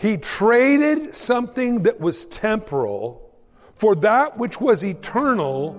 He 0.00 0.16
traded 0.16 1.14
something 1.14 1.82
that 1.82 2.00
was 2.00 2.24
temporal 2.24 3.20
for 3.74 3.94
that 3.96 4.38
which 4.38 4.58
was 4.58 4.82
eternal, 4.82 5.74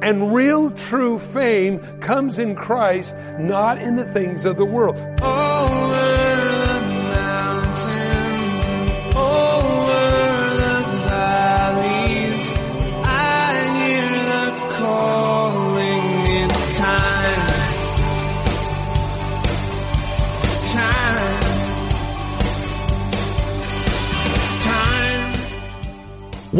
and 0.00 0.34
real 0.34 0.70
true 0.70 1.18
fame 1.18 1.78
comes 2.00 2.38
in 2.38 2.54
Christ, 2.54 3.18
not 3.38 3.76
in 3.76 3.96
the 3.96 4.06
things 4.06 4.46
of 4.46 4.56
the 4.56 4.64
world. 4.64 4.96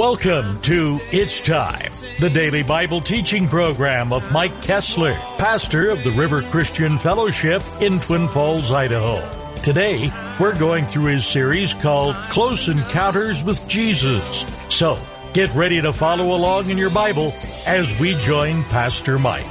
Welcome 0.01 0.63
to 0.63 0.99
It's 1.13 1.43
Time, 1.43 1.93
the 2.21 2.31
daily 2.31 2.63
Bible 2.63 3.03
teaching 3.03 3.47
program 3.47 4.15
of 4.15 4.33
Mike 4.33 4.63
Kessler, 4.63 5.13
pastor 5.37 5.91
of 5.91 6.03
the 6.03 6.11
River 6.13 6.41
Christian 6.41 6.97
Fellowship 6.97 7.63
in 7.83 7.99
Twin 7.99 8.27
Falls, 8.27 8.73
Idaho. 8.73 9.21
Today, 9.57 10.11
we're 10.41 10.59
going 10.59 10.87
through 10.87 11.05
his 11.05 11.27
series 11.27 11.75
called 11.75 12.17
Close 12.31 12.67
Encounters 12.69 13.45
with 13.45 13.69
Jesus. 13.69 14.47
So, 14.71 14.99
get 15.35 15.55
ready 15.55 15.83
to 15.83 15.93
follow 15.93 16.35
along 16.35 16.71
in 16.71 16.79
your 16.79 16.89
Bible 16.89 17.35
as 17.67 17.95
we 18.01 18.15
join 18.15 18.65
Pastor 18.65 19.19
Mike. 19.19 19.45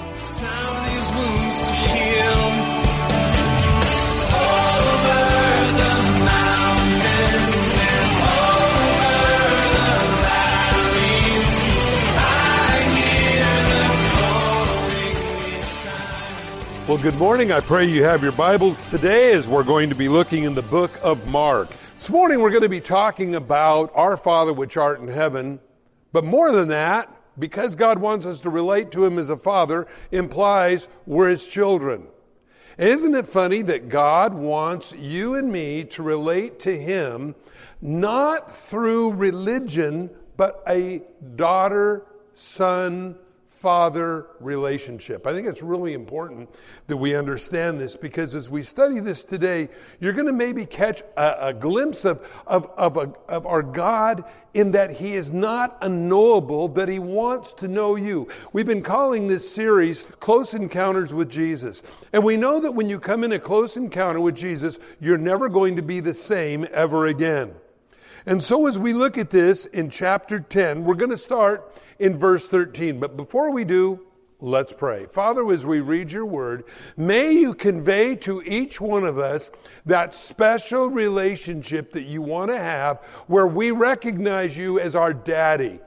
Well, 16.89 16.97
good 16.97 17.19
morning. 17.19 17.51
I 17.51 17.59
pray 17.59 17.85
you 17.85 18.03
have 18.03 18.23
your 18.23 18.31
Bibles 18.31 18.83
today 18.85 19.33
as 19.33 19.47
we're 19.47 19.63
going 19.63 19.89
to 19.89 19.95
be 19.95 20.09
looking 20.09 20.45
in 20.45 20.55
the 20.55 20.63
book 20.63 20.89
of 21.03 21.27
Mark. 21.27 21.69
This 21.93 22.09
morning 22.09 22.41
we're 22.41 22.49
going 22.49 22.63
to 22.63 22.67
be 22.67 22.81
talking 22.81 23.35
about 23.35 23.91
our 23.93 24.17
Father 24.17 24.53
which 24.53 24.75
art 24.75 24.99
in 24.99 25.07
heaven, 25.07 25.59
but 26.13 26.23
more 26.23 26.51
than 26.51 26.69
that, 26.69 27.15
because 27.37 27.75
God 27.75 27.99
wants 27.99 28.25
us 28.25 28.39
to 28.39 28.49
relate 28.49 28.89
to 28.93 29.05
Him 29.05 29.19
as 29.19 29.29
a 29.29 29.37
Father, 29.37 29.85
implies 30.09 30.87
we're 31.05 31.29
His 31.29 31.47
children. 31.47 32.07
Isn't 32.79 33.13
it 33.13 33.27
funny 33.27 33.61
that 33.61 33.89
God 33.89 34.33
wants 34.33 34.91
you 34.93 35.35
and 35.35 35.51
me 35.51 35.83
to 35.83 36.01
relate 36.01 36.57
to 36.61 36.75
Him 36.75 37.35
not 37.83 38.51
through 38.51 39.13
religion, 39.13 40.09
but 40.37 40.63
a 40.67 41.03
daughter 41.35 42.07
son 42.33 43.15
father 43.59 44.27
relationship. 44.39 45.27
I 45.27 45.33
think 45.33 45.45
it's 45.45 45.61
really 45.61 45.93
important 45.93 46.49
that 46.87 46.95
we 46.95 47.13
understand 47.13 47.77
this 47.77 47.93
because 47.93 48.33
as 48.33 48.49
we 48.49 48.63
study 48.63 49.01
this 49.01 49.25
today, 49.25 49.67
you're 49.99 50.13
going 50.13 50.27
to 50.27 50.33
maybe 50.33 50.65
catch 50.65 51.01
a, 51.17 51.47
a 51.47 51.53
glimpse 51.53 52.05
of, 52.05 52.25
of, 52.47 52.71
of, 52.77 52.95
a, 52.95 53.13
of 53.27 53.45
our 53.45 53.61
God 53.61 54.23
in 54.53 54.71
that 54.71 54.91
He 54.91 55.13
is 55.13 55.33
not 55.33 55.77
unknowable, 55.81 56.69
but 56.69 56.87
He 56.87 56.99
wants 56.99 57.53
to 57.55 57.67
know 57.67 57.97
you. 57.97 58.29
We've 58.53 58.65
been 58.65 58.81
calling 58.81 59.27
this 59.27 59.49
series 59.49 60.05
Close 60.21 60.53
Encounters 60.53 61.13
with 61.13 61.29
Jesus. 61.29 61.83
And 62.13 62.23
we 62.23 62.37
know 62.37 62.61
that 62.61 62.71
when 62.71 62.87
you 62.87 62.97
come 62.97 63.25
in 63.25 63.33
a 63.33 63.39
close 63.39 63.75
encounter 63.75 64.21
with 64.21 64.37
Jesus, 64.37 64.79
you're 65.01 65.17
never 65.17 65.49
going 65.49 65.75
to 65.75 65.81
be 65.81 65.99
the 65.99 66.13
same 66.13 66.65
ever 66.71 67.07
again. 67.07 67.53
And 68.25 68.43
so 68.43 68.67
as 68.67 68.77
we 68.77 68.93
look 68.93 69.17
at 69.17 69.29
this 69.29 69.65
in 69.65 69.89
chapter 69.89 70.39
10, 70.39 70.83
we're 70.83 70.95
going 70.95 71.11
to 71.11 71.17
start 71.17 71.81
in 71.99 72.17
verse 72.17 72.47
13. 72.47 72.99
But 72.99 73.17
before 73.17 73.51
we 73.51 73.63
do, 73.63 74.05
let's 74.39 74.73
pray. 74.73 75.05
Father, 75.05 75.49
as 75.51 75.65
we 75.65 75.79
read 75.79 76.11
your 76.11 76.25
word, 76.25 76.65
may 76.97 77.31
you 77.31 77.53
convey 77.53 78.15
to 78.17 78.41
each 78.43 78.79
one 78.79 79.05
of 79.05 79.19
us 79.19 79.49
that 79.85 80.13
special 80.13 80.87
relationship 80.87 81.91
that 81.93 82.03
you 82.03 82.21
want 82.21 82.49
to 82.49 82.57
have 82.57 83.03
where 83.27 83.47
we 83.47 83.71
recognize 83.71 84.57
you 84.57 84.79
as 84.79 84.95
our 84.95 85.13
daddy. 85.13 85.79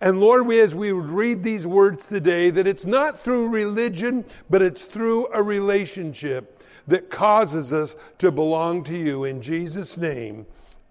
And 0.00 0.20
Lord, 0.20 0.46
we, 0.46 0.60
as 0.60 0.74
we 0.74 0.92
read 0.92 1.42
these 1.42 1.66
words 1.66 2.08
today, 2.08 2.50
that 2.50 2.66
it's 2.66 2.86
not 2.86 3.20
through 3.20 3.48
religion, 3.48 4.24
but 4.48 4.62
it's 4.62 4.84
through 4.86 5.28
a 5.32 5.42
relationship 5.42 6.62
that 6.86 7.10
causes 7.10 7.72
us 7.72 7.96
to 8.18 8.32
belong 8.32 8.82
to 8.84 8.96
you. 8.96 9.24
In 9.24 9.42
Jesus' 9.42 9.98
name, 9.98 10.46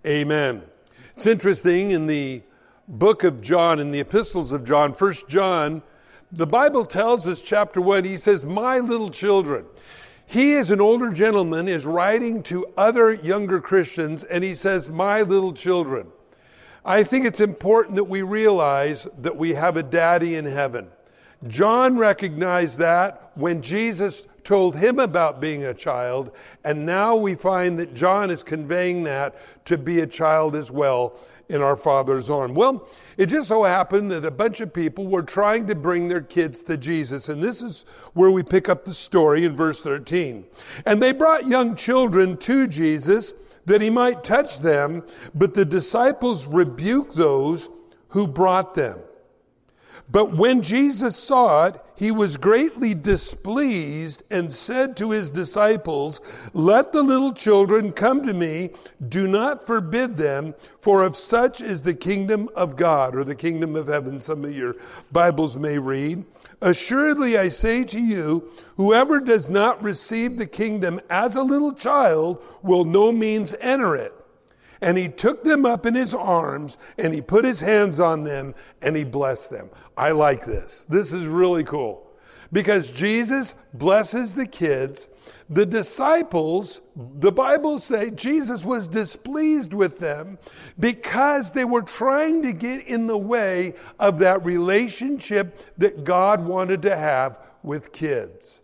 amen. 0.06 0.62
It's 1.20 1.28
interesting 1.28 1.92
in 1.92 2.08
the 2.08 2.42
book 2.88 3.26
of 3.26 3.42
John, 3.42 3.82
in 3.82 3.92
the 3.92 4.00
epistles 4.00 4.54
of 4.54 4.64
John, 4.64 4.94
First 4.94 5.28
John, 5.28 5.82
the 6.32 6.48
Bible 6.48 6.86
tells 6.86 7.28
us, 7.28 7.42
chapter 7.42 7.82
1, 7.82 8.06
he 8.06 8.16
says, 8.16 8.46
My 8.46 8.80
little 8.80 9.10
children. 9.10 9.66
He, 10.26 10.56
as 10.56 10.72
an 10.72 10.80
older 10.80 11.12
gentleman, 11.12 11.68
is 11.68 11.86
writing 11.86 12.42
to 12.44 12.68
other 12.78 13.12
younger 13.12 13.60
Christians, 13.60 14.24
and 14.24 14.46
he 14.46 14.56
says, 14.56 14.90
My 14.90 15.22
little 15.24 15.52
children. 15.52 16.08
I 16.86 17.04
think 17.04 17.26
it's 17.26 17.42
important 17.42 17.98
that 17.98 18.06
we 18.06 18.22
realize 18.22 19.06
that 19.18 19.36
we 19.36 19.56
have 19.56 19.76
a 19.76 19.84
daddy 19.84 20.38
in 20.38 20.46
heaven. 20.46 20.88
John 21.48 21.98
recognized 21.98 22.80
that 22.80 23.32
when 23.36 23.62
Jesus 23.62 24.24
told 24.44 24.76
him 24.76 25.00
about 25.00 25.40
being 25.40 25.66
a 25.66 25.74
child, 25.74 26.32
and 26.64 26.86
now 26.86 27.16
we 27.16 27.36
find 27.36 27.78
that 27.80 27.94
John 27.94 28.30
is 28.30 28.44
conveying 28.44 29.04
that 29.04 29.36
to 29.66 29.78
be 29.78 30.02
a 30.02 30.08
child 30.08 30.56
as 30.56 30.72
well 30.72 31.18
in 31.50 31.62
our 31.62 31.76
Father's 31.76 32.30
arm. 32.30 32.54
Well, 32.54 32.88
it 33.18 33.28
just 33.28 33.48
so 33.48 33.64
happened 33.64 34.12
that 34.12 34.26
a 34.26 34.32
bunch 34.32 34.62
of 34.62 34.74
people 34.74 35.08
were 35.08 35.24
trying 35.24 35.68
to 35.68 35.76
bring 35.76 36.08
their 36.08 36.22
kids 36.22 36.64
to 36.64 36.78
Jesus, 36.78 37.30
and 37.30 37.42
this 37.42 37.62
is 37.62 37.86
where 38.14 38.32
we 38.32 38.44
pick 38.44 38.70
up 38.70 38.86
the 38.86 38.94
story 38.94 39.46
in 39.46 39.56
verse 39.56 39.82
13. 39.82 40.46
And 40.86 41.02
they 41.02 41.12
brought 41.12 41.48
young 41.48 41.76
children 41.76 42.38
to 42.38 42.68
Jesus 42.68 43.34
that 43.66 43.82
he 43.82 43.90
might 43.90 44.24
touch 44.24 44.60
them, 44.60 45.04
but 45.34 45.54
the 45.54 45.66
disciples 45.66 46.48
rebuked 46.48 47.16
those 47.16 47.70
who 48.10 48.28
brought 48.28 48.74
them. 48.74 49.00
But 50.10 50.36
when 50.36 50.62
Jesus 50.62 51.16
saw 51.16 51.66
it, 51.66 51.82
he 51.96 52.12
was 52.12 52.38
greatly 52.38 52.94
displeased 52.94 54.24
and 54.32 54.52
said 54.52 54.96
to 54.98 55.12
his 55.12 55.32
disciples, 55.32 56.22
Let 56.54 56.94
the 56.94 57.04
little 57.04 57.34
children 57.34 57.92
come 57.92 58.26
to 58.26 58.34
me. 58.34 58.70
Do 59.10 59.28
not 59.28 59.68
forbid 59.68 60.16
them, 60.16 60.56
for 60.82 61.04
of 61.04 61.16
such 61.16 61.62
is 61.62 61.84
the 61.84 61.94
kingdom 61.94 62.50
of 62.56 62.76
God, 62.76 63.16
or 63.16 63.24
the 63.24 63.36
kingdom 63.36 63.76
of 63.76 63.88
heaven, 63.88 64.20
some 64.20 64.46
of 64.46 64.56
your 64.56 64.76
Bibles 65.12 65.58
may 65.58 65.78
read. 65.78 66.24
Assuredly, 66.62 67.38
I 67.38 67.50
say 67.50 67.84
to 67.86 68.00
you, 68.00 68.50
whoever 68.76 69.20
does 69.20 69.50
not 69.50 69.82
receive 69.82 70.38
the 70.38 70.46
kingdom 70.46 71.00
as 71.10 71.36
a 71.36 71.44
little 71.44 71.74
child 71.74 72.44
will 72.64 72.84
no 72.84 73.12
means 73.12 73.56
enter 73.62 73.96
it. 73.96 74.14
And 74.82 74.98
he 74.98 75.10
took 75.10 75.44
them 75.44 75.66
up 75.66 75.86
in 75.86 75.96
his 75.96 76.14
arms 76.14 76.78
and 76.98 77.14
he 77.14 77.22
put 77.22 77.44
his 77.44 77.60
hands 77.60 78.00
on 78.00 78.24
them 78.24 78.56
and 78.82 78.96
he 78.96 79.04
blessed 79.04 79.50
them. 79.50 79.70
I 79.98 80.12
like 80.12 80.46
this. 80.46 80.86
This 80.90 81.12
is 81.12 81.26
really 81.26 81.64
cool 81.64 82.10
because 82.52 82.88
Jesus 82.88 83.56
blesses 83.74 84.36
the 84.36 84.48
kids. 84.48 85.10
The 85.50 85.66
disciples, 85.66 86.82
the 86.96 87.32
Bible 87.32 87.80
say 87.80 88.12
Jesus 88.12 88.64
was 88.64 88.88
displeased 88.88 89.74
with 89.74 90.00
them 90.00 90.38
because 90.80 91.52
they 91.52 91.66
were 91.66 91.82
trying 91.82 92.42
to 92.44 92.54
get 92.54 92.88
in 92.88 93.08
the 93.08 93.18
way 93.18 93.74
of 94.00 94.20
that 94.20 94.46
relationship 94.46 95.62
that 95.78 96.04
God 96.04 96.46
wanted 96.46 96.82
to 96.84 96.96
have 96.96 97.40
with 97.64 97.92
kids. 97.92 98.62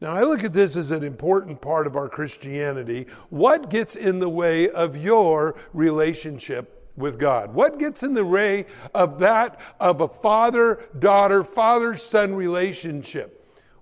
Now, 0.00 0.14
I 0.14 0.22
look 0.22 0.44
at 0.44 0.52
this 0.52 0.76
as 0.76 0.92
an 0.92 1.02
important 1.02 1.60
part 1.60 1.86
of 1.88 1.96
our 1.96 2.08
Christianity. 2.08 3.06
What 3.30 3.68
gets 3.68 3.96
in 3.96 4.20
the 4.20 4.28
way 4.28 4.70
of 4.70 4.96
your 4.96 5.58
relationship 5.72 6.92
with 6.96 7.18
God? 7.18 7.52
What 7.52 7.80
gets 7.80 8.04
in 8.04 8.14
the 8.14 8.24
way 8.24 8.66
of 8.94 9.18
that 9.18 9.60
of 9.80 10.00
a 10.00 10.08
father 10.08 10.88
daughter, 11.00 11.42
father 11.42 11.96
son 11.96 12.34
relationship? 12.34 13.34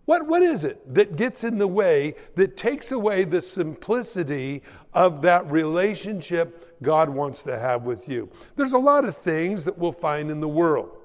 What, 0.06 0.26
what 0.26 0.40
is 0.40 0.64
it 0.64 0.94
that 0.94 1.16
gets 1.16 1.44
in 1.44 1.58
the 1.58 1.66
way 1.66 2.14
that 2.36 2.56
takes 2.56 2.92
away 2.92 3.24
the 3.24 3.42
simplicity 3.42 4.62
of 4.94 5.20
that 5.22 5.50
relationship 5.50 6.80
God 6.80 7.10
wants 7.10 7.42
to 7.42 7.58
have 7.58 7.84
with 7.84 8.08
you? 8.08 8.30
There's 8.54 8.72
a 8.72 8.78
lot 8.78 9.04
of 9.04 9.16
things 9.16 9.64
that 9.64 9.76
we'll 9.76 9.92
find 9.92 10.30
in 10.30 10.40
the 10.40 10.48
world. 10.48 10.96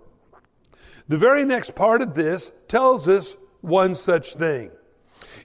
The 1.08 1.18
very 1.18 1.44
next 1.44 1.76
part 1.76 2.02
of 2.02 2.14
this 2.14 2.52
tells 2.68 3.08
us 3.08 3.36
one 3.62 3.96
such 3.96 4.36
thing. 4.36 4.72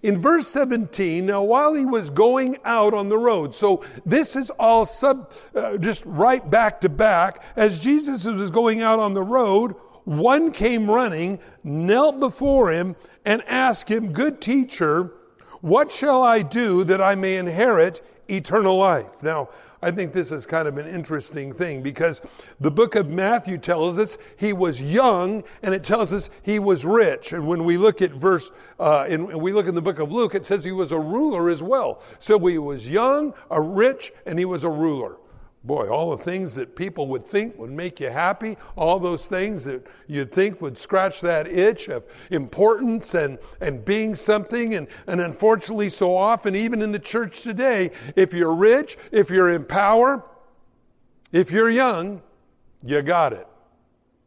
In 0.02 0.18
verse 0.18 0.48
17, 0.48 1.26
now 1.26 1.42
while 1.42 1.74
he 1.74 1.84
was 1.84 2.10
going 2.10 2.58
out 2.64 2.94
on 2.94 3.08
the 3.08 3.18
road, 3.18 3.54
so 3.54 3.84
this 4.04 4.36
is 4.36 4.50
all 4.50 4.84
sub, 4.84 5.32
uh, 5.54 5.76
just 5.76 6.04
right 6.06 6.48
back 6.48 6.80
to 6.82 6.88
back. 6.88 7.42
As 7.56 7.78
Jesus 7.78 8.24
was 8.24 8.50
going 8.50 8.82
out 8.82 8.98
on 8.98 9.14
the 9.14 9.22
road, 9.22 9.74
one 10.04 10.52
came 10.52 10.90
running, 10.90 11.40
knelt 11.64 12.20
before 12.20 12.70
him, 12.70 12.94
and 13.24 13.42
asked 13.46 13.90
him, 13.90 14.12
Good 14.12 14.40
teacher, 14.40 15.12
what 15.60 15.90
shall 15.90 16.22
I 16.22 16.42
do 16.42 16.84
that 16.84 17.00
I 17.00 17.14
may 17.16 17.36
inherit 17.36 18.00
eternal 18.28 18.76
life? 18.78 19.22
Now, 19.22 19.48
I 19.82 19.90
think 19.90 20.12
this 20.12 20.32
is 20.32 20.46
kind 20.46 20.66
of 20.66 20.78
an 20.78 20.86
interesting 20.86 21.52
thing 21.52 21.82
because 21.82 22.22
the 22.60 22.70
book 22.70 22.94
of 22.94 23.10
Matthew 23.10 23.58
tells 23.58 23.98
us 23.98 24.16
he 24.36 24.52
was 24.52 24.80
young 24.80 25.44
and 25.62 25.74
it 25.74 25.84
tells 25.84 26.12
us 26.12 26.30
he 26.42 26.58
was 26.58 26.84
rich. 26.84 27.32
And 27.32 27.46
when 27.46 27.64
we 27.64 27.76
look 27.76 28.00
at 28.02 28.12
verse, 28.12 28.50
uh, 28.80 29.06
and 29.08 29.40
we 29.40 29.52
look 29.52 29.66
in 29.66 29.74
the 29.74 29.82
book 29.82 29.98
of 29.98 30.10
Luke, 30.10 30.34
it 30.34 30.46
says 30.46 30.64
he 30.64 30.72
was 30.72 30.92
a 30.92 30.98
ruler 30.98 31.50
as 31.50 31.62
well. 31.62 32.02
So 32.18 32.38
he 32.38 32.58
was 32.58 32.88
young, 32.88 33.34
a 33.50 33.60
rich, 33.60 34.12
and 34.24 34.38
he 34.38 34.44
was 34.44 34.64
a 34.64 34.70
ruler. 34.70 35.16
Boy, 35.66 35.88
all 35.88 36.16
the 36.16 36.22
things 36.22 36.54
that 36.54 36.76
people 36.76 37.08
would 37.08 37.26
think 37.26 37.58
would 37.58 37.72
make 37.72 37.98
you 37.98 38.08
happy, 38.08 38.56
all 38.76 39.00
those 39.00 39.26
things 39.26 39.64
that 39.64 39.84
you'd 40.06 40.30
think 40.30 40.60
would 40.60 40.78
scratch 40.78 41.20
that 41.22 41.48
itch 41.48 41.88
of 41.88 42.04
importance 42.30 43.14
and, 43.14 43.36
and 43.60 43.84
being 43.84 44.14
something. 44.14 44.76
And, 44.76 44.86
and 45.08 45.20
unfortunately, 45.20 45.88
so 45.88 46.16
often, 46.16 46.54
even 46.54 46.82
in 46.82 46.92
the 46.92 47.00
church 47.00 47.42
today, 47.42 47.90
if 48.14 48.32
you're 48.32 48.54
rich, 48.54 48.96
if 49.10 49.28
you're 49.28 49.50
in 49.50 49.64
power, 49.64 50.24
if 51.32 51.50
you're 51.50 51.70
young, 51.70 52.22
you 52.84 53.02
got 53.02 53.32
it. 53.32 53.48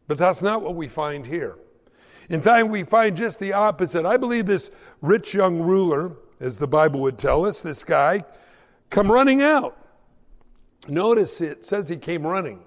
But 0.10 0.18
that's 0.18 0.42
not 0.42 0.62
what 0.62 0.76
we 0.76 0.90
find 0.90 1.26
here. 1.26 1.56
In 2.28 2.42
fact, 2.42 2.68
we 2.68 2.84
find 2.84 3.16
just 3.16 3.40
the 3.40 3.54
opposite. 3.54 4.06
I 4.06 4.18
believe 4.18 4.46
this 4.46 4.72
rich 5.02 5.34
young 5.34 5.62
ruler, 5.62 6.18
as 6.42 6.58
the 6.58 6.68
Bible 6.68 7.00
would 7.00 7.18
tell 7.18 7.46
us, 7.46 7.62
this 7.62 7.86
guy, 7.86 8.26
come 8.90 9.10
running 9.10 9.42
out. 9.42 9.78
Notice 10.88 11.42
it 11.42 11.64
says 11.64 11.90
he 11.90 11.98
came 11.98 12.26
running. 12.26 12.62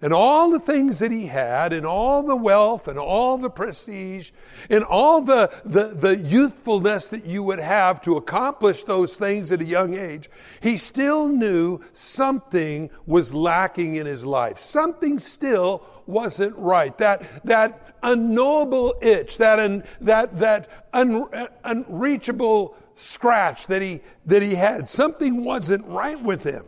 And 0.00 0.12
all 0.12 0.50
the 0.50 0.60
things 0.60 1.00
that 1.00 1.10
he 1.10 1.26
had, 1.26 1.72
and 1.72 1.84
all 1.84 2.22
the 2.22 2.36
wealth, 2.36 2.86
and 2.86 2.98
all 2.98 3.36
the 3.36 3.50
prestige, 3.50 4.30
and 4.70 4.84
all 4.84 5.22
the, 5.22 5.50
the, 5.64 5.88
the 5.88 6.16
youthfulness 6.16 7.08
that 7.08 7.24
you 7.24 7.42
would 7.42 7.58
have 7.58 8.00
to 8.02 8.16
accomplish 8.16 8.84
those 8.84 9.16
things 9.16 9.50
at 9.50 9.60
a 9.60 9.64
young 9.64 9.94
age, 9.94 10.30
he 10.60 10.76
still 10.76 11.26
knew 11.26 11.80
something 11.94 12.90
was 13.06 13.34
lacking 13.34 13.96
in 13.96 14.06
his 14.06 14.24
life. 14.24 14.58
Something 14.58 15.18
still 15.18 15.84
wasn't 16.06 16.56
right. 16.56 16.96
That, 16.98 17.44
that 17.44 17.96
unknowable 18.04 18.94
itch, 19.02 19.38
that, 19.38 19.58
un, 19.58 19.82
that, 20.02 20.38
that 20.38 20.86
un, 20.92 21.26
unreachable 21.64 22.76
scratch 22.94 23.66
that 23.66 23.82
he, 23.82 24.00
that 24.26 24.42
he 24.42 24.54
had, 24.54 24.88
something 24.88 25.44
wasn't 25.44 25.84
right 25.86 26.22
with 26.22 26.44
him. 26.44 26.64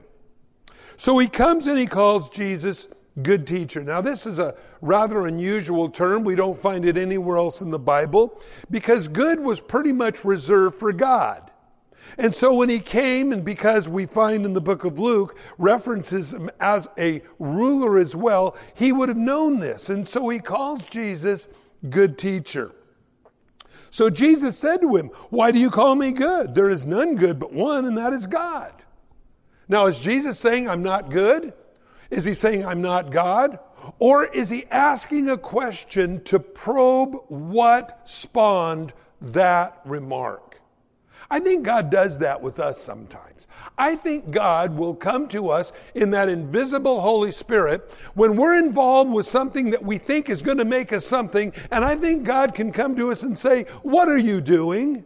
So 1.00 1.17
he 1.17 1.29
comes 1.29 1.67
and 1.67 1.79
he 1.79 1.87
calls 1.87 2.29
Jesus 2.29 2.88
good 3.23 3.47
teacher. 3.47 3.82
Now, 3.82 4.02
this 4.02 4.26
is 4.26 4.38
a 4.38 4.55
rather 4.82 5.29
unusual 5.29 5.88
term. 5.88 6.25
We 6.25 6.35
don't 6.35 6.58
find 6.58 6.85
it 6.85 6.99
anywhere 6.99 7.38
else 7.38 7.62
in 7.62 7.70
the 7.70 7.79
Bible 7.79 8.38
because 8.70 9.08
good 9.08 9.41
was 9.41 9.61
pretty 9.61 9.94
much 9.94 10.26
reserved 10.26 10.79
for 10.79 10.93
God. 10.93 11.50
And 12.19 12.35
so 12.35 12.52
when 12.52 12.69
he 12.69 12.81
came, 12.81 13.32
and 13.32 13.43
because 13.43 13.88
we 13.88 14.05
find 14.05 14.44
in 14.44 14.52
the 14.52 14.61
book 14.61 14.85
of 14.85 14.99
Luke 14.99 15.38
references 15.56 16.35
him 16.35 16.50
as 16.61 16.87
a 16.99 17.23
ruler 17.38 17.96
as 17.96 18.14
well, 18.14 18.55
he 18.75 18.93
would 18.93 19.08
have 19.08 19.17
known 19.17 19.58
this. 19.58 19.88
And 19.88 20.06
so 20.06 20.29
he 20.29 20.38
calls 20.38 20.85
Jesus 20.85 21.49
good 21.88 22.19
teacher. 22.19 22.73
So 23.88 24.11
Jesus 24.11 24.58
said 24.58 24.82
to 24.82 24.96
him, 24.96 25.06
Why 25.31 25.50
do 25.50 25.61
you 25.61 25.70
call 25.70 25.94
me 25.94 26.12
good? 26.12 26.55
There 26.55 26.69
is 26.69 26.87
none 26.87 27.14
good 27.14 27.38
but 27.38 27.55
one, 27.55 27.87
and 27.87 27.96
that 27.96 28.12
is 28.12 28.26
God. 28.26 28.80
Now, 29.70 29.87
is 29.87 30.00
Jesus 30.00 30.37
saying 30.37 30.69
I'm 30.69 30.82
not 30.82 31.11
good? 31.11 31.52
Is 32.11 32.25
he 32.25 32.34
saying 32.34 32.67
I'm 32.67 32.82
not 32.82 33.12
God? 33.12 33.61
Or 34.00 34.25
is 34.25 34.50
he 34.50 34.67
asking 34.67 35.31
a 35.31 35.38
question 35.38 36.25
to 36.25 36.40
probe 36.40 37.14
what 37.28 38.00
spawned 38.05 38.93
that 39.20 39.81
remark? 39.84 40.61
I 41.31 41.38
think 41.38 41.62
God 41.62 41.88
does 41.88 42.19
that 42.19 42.43
with 42.43 42.58
us 42.58 42.82
sometimes. 42.82 43.46
I 43.78 43.94
think 43.94 44.32
God 44.32 44.76
will 44.76 44.96
come 44.96 45.28
to 45.28 45.50
us 45.50 45.72
in 45.94 46.11
that 46.11 46.28
invisible 46.28 47.00
Holy 47.00 47.31
Spirit 47.31 47.88
when 48.14 48.34
we're 48.34 48.58
involved 48.58 49.12
with 49.12 49.26
something 49.26 49.70
that 49.70 49.84
we 49.84 49.99
think 49.99 50.28
is 50.28 50.43
going 50.43 50.58
to 50.58 50.64
make 50.64 50.93
us 50.93 51.06
something, 51.06 51.52
and 51.70 51.84
I 51.84 51.94
think 51.94 52.25
God 52.25 52.56
can 52.56 52.72
come 52.72 52.96
to 52.96 53.12
us 53.12 53.22
and 53.22 53.38
say, 53.38 53.67
What 53.84 54.08
are 54.08 54.19
you 54.19 54.40
doing? 54.40 55.05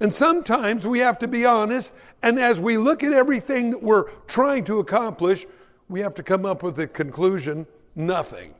And 0.00 0.12
sometimes 0.12 0.86
we 0.86 1.00
have 1.00 1.18
to 1.18 1.28
be 1.28 1.44
honest, 1.44 1.94
and 2.22 2.38
as 2.38 2.58
we 2.58 2.78
look 2.78 3.02
at 3.02 3.12
everything 3.12 3.70
that 3.70 3.82
we're 3.82 4.10
trying 4.26 4.64
to 4.64 4.78
accomplish, 4.78 5.46
we 5.88 6.00
have 6.00 6.14
to 6.14 6.22
come 6.22 6.46
up 6.46 6.62
with 6.62 6.76
the 6.76 6.86
conclusion 6.86 7.66
nothing. 7.94 8.54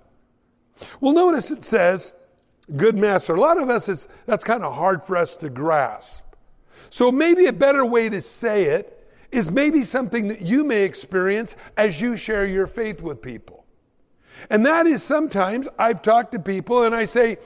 Well, 1.01 1.15
notice 1.15 1.51
it 1.51 1.65
says, 1.65 2.13
good 2.77 2.97
master. 2.97 3.35
A 3.35 3.41
lot 3.41 3.59
of 3.59 3.71
us, 3.71 4.07
that's 4.27 4.45
kind 4.45 4.63
of 4.63 4.75
hard 4.75 5.03
for 5.03 5.17
us 5.17 5.37
to 5.37 5.49
grasp. 5.49 6.25
So 6.91 7.11
maybe 7.11 7.47
a 7.47 7.53
better 7.53 7.85
way 7.85 8.09
to 8.09 8.21
say 8.21 8.65
it 8.65 8.97
is 9.31 9.51
maybe 9.51 9.85
something 9.85 10.29
that 10.29 10.43
you 10.43 10.65
may 10.65 10.83
experience 10.83 11.57
as 11.77 12.01
you 12.01 12.17
share 12.17 12.47
your 12.47 12.67
faith 12.67 13.01
with 13.01 13.23
people. 13.23 13.65
And 14.51 14.67
that 14.67 14.87
is 14.87 15.03
sometimes 15.03 15.69
I've 15.79 16.03
talked 16.03 16.33
to 16.33 16.39
people 16.39 16.83
and 16.83 16.95
I 16.95 17.07
say, 17.07 17.39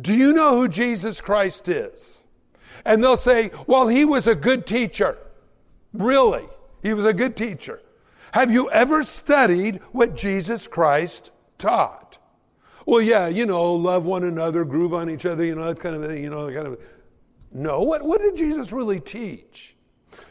Do 0.00 0.14
you 0.14 0.32
know 0.32 0.56
who 0.56 0.68
Jesus 0.68 1.20
Christ 1.20 1.68
is? 1.68 2.21
And 2.84 3.02
they'll 3.02 3.16
say, 3.16 3.50
well, 3.66 3.88
he 3.88 4.04
was 4.04 4.26
a 4.26 4.34
good 4.34 4.66
teacher. 4.66 5.18
Really? 5.92 6.44
He 6.82 6.94
was 6.94 7.04
a 7.04 7.12
good 7.12 7.36
teacher. 7.36 7.80
Have 8.32 8.50
you 8.50 8.70
ever 8.70 9.02
studied 9.02 9.76
what 9.92 10.16
Jesus 10.16 10.66
Christ 10.66 11.30
taught? 11.58 12.18
Well, 12.86 13.00
yeah, 13.02 13.28
you 13.28 13.46
know, 13.46 13.74
love 13.74 14.04
one 14.04 14.24
another, 14.24 14.64
groove 14.64 14.94
on 14.94 15.10
each 15.10 15.26
other, 15.26 15.44
you 15.44 15.54
know, 15.54 15.66
that 15.66 15.80
kind 15.80 15.94
of 15.94 16.04
thing, 16.04 16.22
you 16.22 16.30
know, 16.30 16.52
kind 16.52 16.66
of. 16.66 16.80
No, 17.52 17.82
what, 17.82 18.02
what 18.02 18.20
did 18.20 18.36
Jesus 18.36 18.72
really 18.72 18.98
teach? 18.98 19.76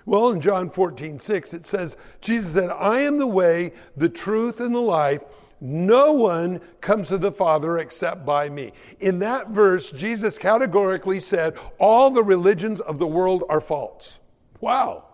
Well, 0.06 0.30
in 0.30 0.42
John 0.42 0.70
14, 0.70 1.20
6, 1.20 1.54
it 1.54 1.66
says, 1.66 1.96
Jesus 2.20 2.54
said, 2.54 2.70
I 2.72 3.02
am 3.02 3.18
the 3.18 3.28
way, 3.28 3.74
the 3.96 4.10
truth, 4.10 4.60
and 4.60 4.74
the 4.74 4.80
life. 4.80 5.22
No 5.64 6.12
one 6.12 6.60
comes 6.82 7.10
to 7.10 7.20
the 7.20 7.32
Father 7.32 7.78
except 7.78 8.26
by 8.26 8.50
me. 8.50 8.74
In 9.00 9.20
that 9.20 9.50
verse, 9.50 9.92
Jesus 9.92 10.40
categorically 10.40 11.20
said, 11.20 11.56
All 11.78 12.10
the 12.10 12.24
religions 12.24 12.82
of 12.82 12.98
the 12.98 13.06
world 13.06 13.44
are 13.48 13.62
false. 13.62 14.18
Wow. 14.60 15.06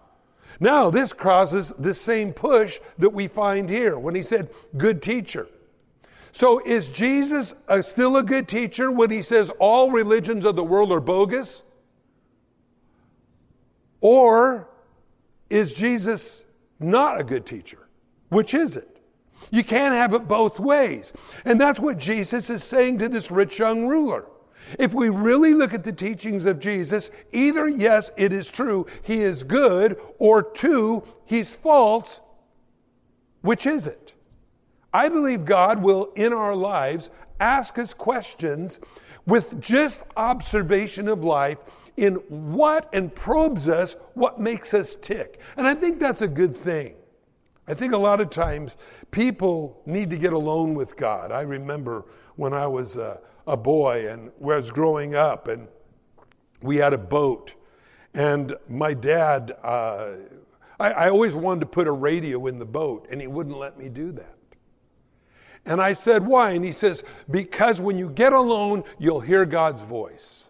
Now, 0.62 0.90
this 0.90 1.12
causes 1.12 1.74
the 1.78 1.94
same 1.94 2.32
push 2.32 2.80
that 2.98 3.10
we 3.10 3.28
find 3.28 3.70
here 3.70 4.00
when 4.00 4.16
he 4.16 4.24
said, 4.24 4.50
Good 4.78 5.02
teacher. 5.02 5.48
So, 6.32 6.62
is 6.66 6.88
Jesus 6.90 7.54
a, 7.68 7.84
still 7.84 8.16
a 8.16 8.24
good 8.24 8.48
teacher 8.48 8.90
when 8.90 9.12
he 9.12 9.22
says 9.22 9.52
all 9.60 9.92
religions 9.92 10.46
of 10.46 10.56
the 10.56 10.64
world 10.64 10.94
are 10.94 11.02
bogus? 11.02 11.64
Or 14.00 14.70
is 15.50 15.74
Jesus 15.74 16.46
not 16.80 17.20
a 17.20 17.24
good 17.24 17.46
teacher? 17.46 17.90
Which 18.30 18.54
is 18.54 18.78
it? 18.78 18.97
You 19.52 19.64
can't 19.64 19.96
have 19.96 20.14
it 20.14 20.28
both 20.28 20.60
ways. 20.60 21.14
And 21.46 21.60
that's 21.60 21.80
what 21.80 21.98
Jesus 21.98 22.50
is 22.50 22.64
saying 22.64 23.00
to 23.00 23.10
this 23.10 23.32
rich 23.32 23.60
young 23.60 23.88
ruler. 23.88 24.26
If 24.78 24.94
we 24.94 25.10
really 25.10 25.54
look 25.54 25.74
at 25.74 25.84
the 25.84 25.94
teachings 25.94 26.46
of 26.46 26.60
Jesus, 26.60 27.10
either 27.32 27.70
yes, 27.70 28.12
it 28.18 28.34
is 28.34 28.52
true, 28.52 28.86
he 29.02 29.22
is 29.22 29.44
good, 29.44 29.98
or 30.20 30.44
two, 30.44 31.04
he's 31.26 31.56
false. 31.56 32.20
Which 33.42 33.66
is 33.66 33.88
it? 33.88 34.14
I 34.94 35.10
believe 35.10 35.46
God 35.46 35.82
will, 35.82 36.12
in 36.16 36.34
our 36.34 36.56
lives, 36.56 37.10
ask 37.40 37.78
us 37.78 37.94
questions 37.94 38.80
with 39.26 39.62
just 39.62 40.04
observation 40.18 41.08
of 41.08 41.24
life 41.24 41.60
in 41.96 42.16
what 42.16 42.90
and 42.94 43.14
probes 43.14 43.68
us 43.68 43.96
what 44.14 44.40
makes 44.40 44.74
us 44.74 44.96
tick. 44.96 45.40
And 45.56 45.66
I 45.66 45.76
think 45.76 46.00
that's 46.00 46.22
a 46.22 46.28
good 46.28 46.56
thing. 46.56 46.96
I 47.68 47.74
think 47.74 47.94
a 47.94 47.98
lot 47.98 48.22
of 48.22 48.30
times 48.30 48.78
people 49.12 49.82
need 49.86 50.10
to 50.12 50.18
get 50.18 50.34
alone 50.34 50.74
with 50.74 50.96
God. 50.96 51.32
I 51.32 51.42
remember 51.42 52.06
when 52.36 52.54
I 52.54 52.66
was 52.68 52.96
a, 52.96 53.20
a 53.46 53.58
boy 53.58 54.10
and 54.10 54.32
was 54.40 54.72
growing 54.72 55.16
up, 55.16 55.48
and 55.50 55.68
we 56.62 56.78
had 56.78 56.94
a 56.94 56.98
boat, 56.98 57.56
and 58.14 58.56
my 58.70 58.94
dad, 58.94 59.52
uh, 59.64 60.12
I, 60.80 60.92
I 60.92 61.10
always 61.10 61.36
wanted 61.36 61.62
to 61.62 61.66
put 61.66 61.88
a 61.88 61.92
radio 61.92 62.48
in 62.48 62.58
the 62.58 62.66
boat, 62.66 63.08
and 63.12 63.20
he 63.20 63.28
wouldn't 63.28 63.58
let 63.58 63.78
me 63.78 63.90
do 63.90 64.12
that. 64.14 64.38
And 65.66 65.82
I 65.82 65.94
said, 65.94 66.26
Why? 66.26 66.52
And 66.52 66.64
he 66.64 66.72
says, 66.72 67.04
Because 67.30 67.82
when 67.82 67.98
you 67.98 68.10
get 68.10 68.32
alone, 68.32 68.86
you'll 68.98 69.20
hear 69.20 69.46
God's 69.46 69.82
voice. 69.82 70.47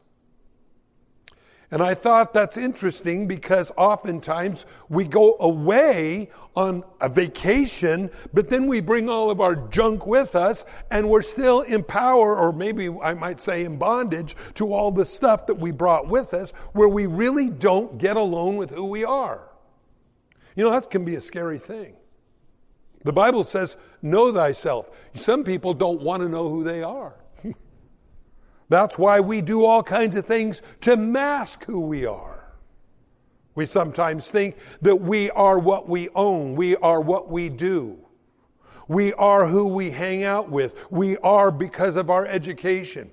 And 1.69 1.83
I 1.83 1.95
thought 1.95 2.33
that's 2.33 2.55
interesting 2.55 3.27
because 3.27 3.74
oftentimes 3.75 4.65
we 4.88 5.03
go 5.03 5.36
away 5.41 6.29
on 6.55 6.83
a 7.01 7.09
vacation, 7.09 8.09
but 8.33 8.47
then 8.47 8.67
we 8.67 8.79
bring 8.79 9.09
all 9.09 9.29
of 9.29 9.41
our 9.41 9.55
junk 9.55 10.07
with 10.07 10.33
us 10.33 10.63
and 10.91 11.09
we're 11.09 11.21
still 11.21 11.62
in 11.62 11.83
power, 11.83 12.38
or 12.38 12.53
maybe 12.53 12.89
I 12.89 13.13
might 13.13 13.41
say 13.41 13.65
in 13.65 13.77
bondage, 13.77 14.38
to 14.55 14.74
all 14.74 14.91
the 14.91 15.03
stuff 15.03 15.45
that 15.47 15.55
we 15.55 15.71
brought 15.71 16.07
with 16.07 16.33
us 16.33 16.51
where 16.71 16.88
we 16.88 17.05
really 17.05 17.50
don't 17.50 17.97
get 17.97 18.15
alone 18.15 18.55
with 18.55 18.69
who 18.69 18.86
we 18.86 19.03
are. 19.03 19.41
You 20.55 20.63
know, 20.63 20.71
that 20.71 20.89
can 20.89 21.03
be 21.03 21.15
a 21.15 21.21
scary 21.21 21.59
thing. 21.59 21.95
The 23.03 23.13
Bible 23.13 23.43
says, 23.43 23.75
know 24.01 24.33
thyself. 24.33 24.89
Some 25.15 25.43
people 25.43 25.74
don't 25.74 26.01
want 26.01 26.24
to 26.24 26.29
know 26.29 26.47
who 26.50 26.63
they 26.63 26.81
are. 26.81 27.13
That's 28.69 28.97
why 28.97 29.19
we 29.19 29.41
do 29.41 29.65
all 29.65 29.83
kinds 29.83 30.15
of 30.15 30.25
things 30.25 30.62
to 30.81 30.97
mask 30.97 31.63
who 31.65 31.79
we 31.79 32.05
are. 32.05 32.53
We 33.55 33.65
sometimes 33.65 34.29
think 34.29 34.57
that 34.81 34.97
we 34.97 35.31
are 35.31 35.57
what 35.57 35.89
we 35.89 36.09
own, 36.09 36.55
we 36.55 36.75
are 36.77 37.01
what 37.01 37.31
we 37.31 37.50
do. 37.50 37.97
We 38.88 39.13
are 39.13 39.47
who 39.47 39.67
we 39.67 39.91
hang 39.91 40.24
out 40.24 40.50
with. 40.50 40.89
We 40.91 41.17
are 41.17 41.51
because 41.51 41.95
of 41.95 42.09
our 42.09 42.25
education. 42.25 43.12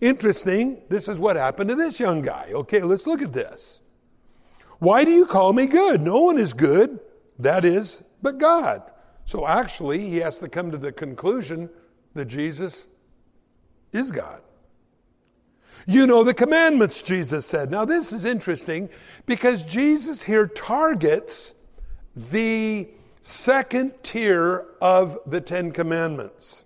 Interesting, 0.00 0.82
this 0.88 1.08
is 1.08 1.18
what 1.18 1.36
happened 1.36 1.70
to 1.70 1.76
this 1.76 2.00
young 2.00 2.22
guy. 2.22 2.50
Okay, 2.52 2.82
let's 2.82 3.06
look 3.06 3.22
at 3.22 3.32
this. 3.32 3.82
Why 4.78 5.04
do 5.04 5.10
you 5.10 5.26
call 5.26 5.52
me 5.52 5.66
good? 5.66 6.00
No 6.00 6.20
one 6.20 6.38
is 6.38 6.52
good, 6.52 7.00
that 7.38 7.64
is, 7.64 8.02
but 8.22 8.38
God. 8.38 8.82
So 9.24 9.46
actually, 9.46 10.08
he 10.08 10.16
has 10.18 10.38
to 10.38 10.48
come 10.48 10.70
to 10.70 10.78
the 10.78 10.92
conclusion 10.92 11.68
that 12.14 12.26
Jesus 12.26 12.86
is 13.92 14.10
God. 14.10 14.40
You 15.86 16.06
know 16.06 16.22
the 16.22 16.34
commandments, 16.34 17.02
Jesus 17.02 17.46
said. 17.46 17.70
Now, 17.70 17.84
this 17.84 18.12
is 18.12 18.24
interesting 18.24 18.90
because 19.24 19.62
Jesus 19.62 20.22
here 20.22 20.46
targets 20.46 21.54
the 22.30 22.88
second 23.22 23.92
tier 24.02 24.66
of 24.82 25.18
the 25.26 25.40
Ten 25.40 25.70
Commandments. 25.70 26.64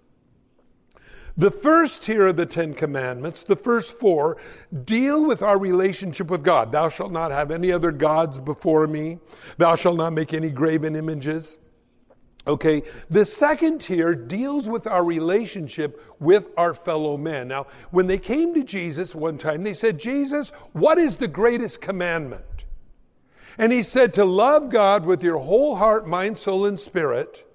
The 1.37 1.51
first 1.51 2.03
tier 2.03 2.27
of 2.27 2.37
the 2.37 2.47
Ten 2.47 2.75
Commandments, 2.75 3.43
the 3.43 3.57
first 3.57 3.93
four, 3.93 4.37
deal 4.85 5.25
with 5.25 5.41
our 5.41 5.59
relationship 5.59 6.31
with 6.31 6.43
God. 6.43 6.73
Thou 6.73 6.89
shalt 6.89 7.13
not 7.13 7.31
have 7.31 7.51
any 7.51 7.73
other 7.73 7.91
gods 7.91 8.39
before 8.39 8.87
me. 8.87 9.19
Thou 9.57 9.77
shalt 9.77 9.97
not 9.97 10.13
make 10.13 10.35
any 10.35 10.51
graven 10.51 10.95
images. 10.95 11.59
Okay, 12.45 12.83
the 13.09 13.25
second 13.25 13.81
tier 13.83 14.17
deals 14.17 14.69
with 14.69 14.89
our 14.89 15.05
relationship 15.05 16.03
with 16.19 16.49
our 16.57 16.75
fellow 16.75 17.17
men. 17.17 17.47
Now, 17.47 17.67
when 17.93 18.09
they 18.09 18.19
came 18.19 18.53
to 18.55 18.65
Jesus 18.65 19.15
one 19.15 19.39
time, 19.39 19.63
they 19.63 19.75
said, 19.75 20.01
Jesus, 20.01 20.51
what 20.73 20.99
is 20.99 21.17
the 21.17 21.29
greatest 21.29 21.81
commandment? 21.81 22.65
And 23.59 23.73
he 23.73 23.85
said, 23.85 24.15
to 24.15 24.25
love 24.25 24.71
God 24.71 25.05
with 25.05 25.23
your 25.23 25.39
whole 25.39 25.77
heart, 25.77 26.09
mind, 26.09 26.37
soul, 26.37 26.67
and 26.67 26.81
spirit. 26.81 27.47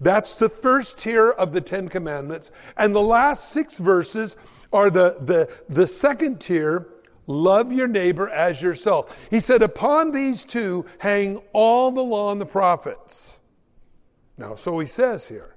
That's 0.00 0.36
the 0.36 0.48
first 0.48 0.98
tier 0.98 1.30
of 1.30 1.52
the 1.52 1.60
Ten 1.60 1.88
Commandments. 1.88 2.52
And 2.76 2.94
the 2.94 3.00
last 3.00 3.48
six 3.48 3.78
verses 3.78 4.36
are 4.72 4.90
the, 4.90 5.16
the, 5.22 5.50
the 5.68 5.86
second 5.88 6.40
tier 6.40 6.88
love 7.26 7.72
your 7.72 7.88
neighbor 7.88 8.28
as 8.28 8.62
yourself. 8.62 9.16
He 9.28 9.40
said, 9.40 9.62
upon 9.62 10.12
these 10.12 10.44
two 10.44 10.86
hang 10.98 11.38
all 11.52 11.90
the 11.90 12.02
law 12.02 12.30
and 12.30 12.40
the 12.40 12.46
prophets. 12.46 13.40
Now, 14.38 14.54
so 14.54 14.78
he 14.78 14.86
says 14.86 15.28
here, 15.28 15.56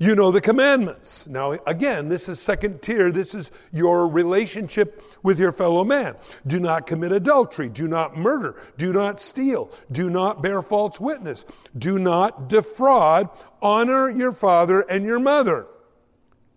you 0.00 0.14
know 0.14 0.30
the 0.30 0.40
commandments. 0.40 1.28
Now, 1.28 1.52
again, 1.66 2.08
this 2.08 2.26
is 2.30 2.40
second 2.40 2.80
tier. 2.80 3.12
This 3.12 3.34
is 3.34 3.50
your 3.70 4.08
relationship 4.08 5.02
with 5.22 5.38
your 5.38 5.52
fellow 5.52 5.84
man. 5.84 6.16
Do 6.46 6.58
not 6.58 6.86
commit 6.86 7.12
adultery. 7.12 7.68
Do 7.68 7.86
not 7.86 8.16
murder. 8.16 8.56
Do 8.78 8.94
not 8.94 9.20
steal. 9.20 9.70
Do 9.92 10.08
not 10.08 10.42
bear 10.42 10.62
false 10.62 10.98
witness. 10.98 11.44
Do 11.76 11.98
not 11.98 12.48
defraud. 12.48 13.28
Honor 13.60 14.08
your 14.08 14.32
father 14.32 14.80
and 14.80 15.04
your 15.04 15.20
mother. 15.20 15.66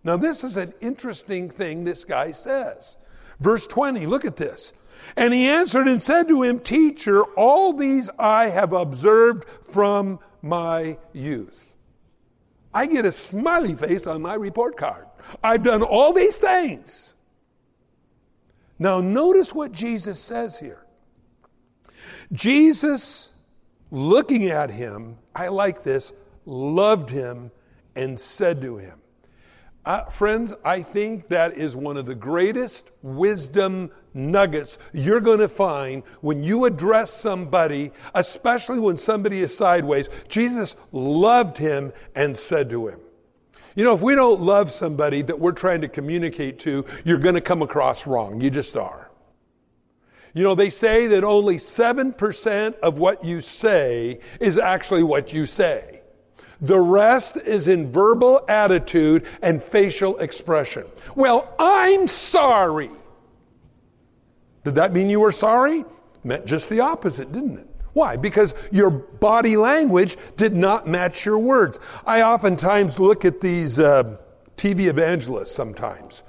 Now, 0.04 0.16
this 0.16 0.42
is 0.42 0.56
an 0.56 0.72
interesting 0.80 1.50
thing 1.50 1.84
this 1.84 2.06
guy 2.06 2.32
says. 2.32 2.96
Verse 3.40 3.66
20, 3.66 4.06
look 4.06 4.24
at 4.24 4.36
this. 4.36 4.72
And 5.16 5.34
he 5.34 5.48
answered 5.48 5.86
and 5.86 6.00
said 6.00 6.28
to 6.28 6.42
him, 6.42 6.60
Teacher, 6.60 7.22
all 7.22 7.74
these 7.74 8.08
I 8.18 8.48
have 8.48 8.72
observed 8.72 9.44
from 9.70 10.18
my 10.44 10.98
youth. 11.14 11.72
I 12.74 12.86
get 12.86 13.06
a 13.06 13.12
smiley 13.12 13.74
face 13.74 14.06
on 14.06 14.20
my 14.20 14.34
report 14.34 14.76
card. 14.76 15.06
I've 15.42 15.62
done 15.62 15.82
all 15.82 16.12
these 16.12 16.36
things. 16.36 17.14
Now, 18.78 19.00
notice 19.00 19.54
what 19.54 19.72
Jesus 19.72 20.18
says 20.18 20.58
here. 20.58 20.84
Jesus, 22.32 23.30
looking 23.90 24.48
at 24.48 24.68
him, 24.70 25.16
I 25.34 25.48
like 25.48 25.82
this, 25.82 26.12
loved 26.44 27.08
him 27.08 27.50
and 27.96 28.20
said 28.20 28.60
to 28.62 28.76
him, 28.76 29.00
uh, 29.84 30.04
friends, 30.04 30.54
I 30.64 30.82
think 30.82 31.28
that 31.28 31.58
is 31.58 31.76
one 31.76 31.96
of 31.96 32.06
the 32.06 32.14
greatest 32.14 32.90
wisdom 33.02 33.90
nuggets 34.14 34.78
you're 34.92 35.20
going 35.20 35.40
to 35.40 35.48
find 35.48 36.02
when 36.20 36.42
you 36.42 36.64
address 36.64 37.12
somebody, 37.12 37.92
especially 38.14 38.78
when 38.78 38.96
somebody 38.96 39.42
is 39.42 39.54
sideways. 39.54 40.08
Jesus 40.28 40.76
loved 40.92 41.58
him 41.58 41.92
and 42.14 42.36
said 42.36 42.70
to 42.70 42.88
him. 42.88 43.00
You 43.74 43.84
know, 43.84 43.94
if 43.94 44.00
we 44.00 44.14
don't 44.14 44.40
love 44.40 44.70
somebody 44.70 45.20
that 45.22 45.38
we're 45.38 45.52
trying 45.52 45.80
to 45.80 45.88
communicate 45.88 46.60
to, 46.60 46.84
you're 47.04 47.18
going 47.18 47.34
to 47.34 47.40
come 47.40 47.60
across 47.60 48.06
wrong. 48.06 48.40
You 48.40 48.50
just 48.50 48.76
are. 48.76 49.10
You 50.32 50.44
know, 50.44 50.54
they 50.54 50.70
say 50.70 51.08
that 51.08 51.24
only 51.24 51.56
7% 51.56 52.78
of 52.80 52.98
what 52.98 53.24
you 53.24 53.40
say 53.40 54.20
is 54.40 54.58
actually 54.58 55.02
what 55.02 55.32
you 55.32 55.46
say. 55.46 55.93
The 56.60 56.80
rest 56.80 57.36
is 57.36 57.68
in 57.68 57.90
verbal 57.90 58.44
attitude 58.48 59.26
and 59.42 59.62
facial 59.62 60.18
expression. 60.18 60.84
Well, 61.14 61.52
I'm 61.58 62.06
sorry. 62.06 62.90
Did 64.64 64.76
that 64.76 64.92
mean 64.92 65.10
you 65.10 65.20
were 65.20 65.32
sorry? 65.32 65.84
meant 66.24 66.46
just 66.46 66.70
the 66.70 66.80
opposite, 66.80 67.30
didn't 67.32 67.58
it? 67.58 67.68
Why? 67.92 68.16
Because 68.16 68.54
your 68.72 68.90
body 68.90 69.56
language 69.56 70.16
did 70.36 70.54
not 70.54 70.88
match 70.88 71.24
your 71.24 71.38
words. 71.38 71.78
I 72.06 72.22
oftentimes 72.22 72.98
look 72.98 73.24
at 73.24 73.40
these 73.40 73.78
uh, 73.78 74.16
TV 74.56 74.86
evangelists 74.86 75.54
sometimes, 75.54 76.22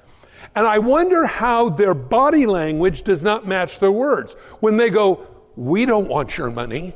and 0.56 0.68
I 0.68 0.78
wonder 0.80 1.26
how 1.26 1.70
their 1.70 1.94
body 1.94 2.46
language 2.46 3.04
does 3.04 3.24
not 3.24 3.48
match 3.48 3.80
their 3.80 3.92
words. 3.92 4.36
When 4.60 4.78
they 4.78 4.90
go, 4.90 5.26
We 5.56 5.86
don't 5.86 6.08
want 6.08 6.38
your 6.38 6.52
money. 6.52 6.96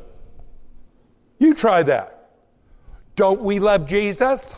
You 1.40 1.54
try 1.56 1.82
that. 1.84 2.19
Don't 3.20 3.42
we 3.42 3.60
love 3.60 3.86
Jesus? 3.86 4.56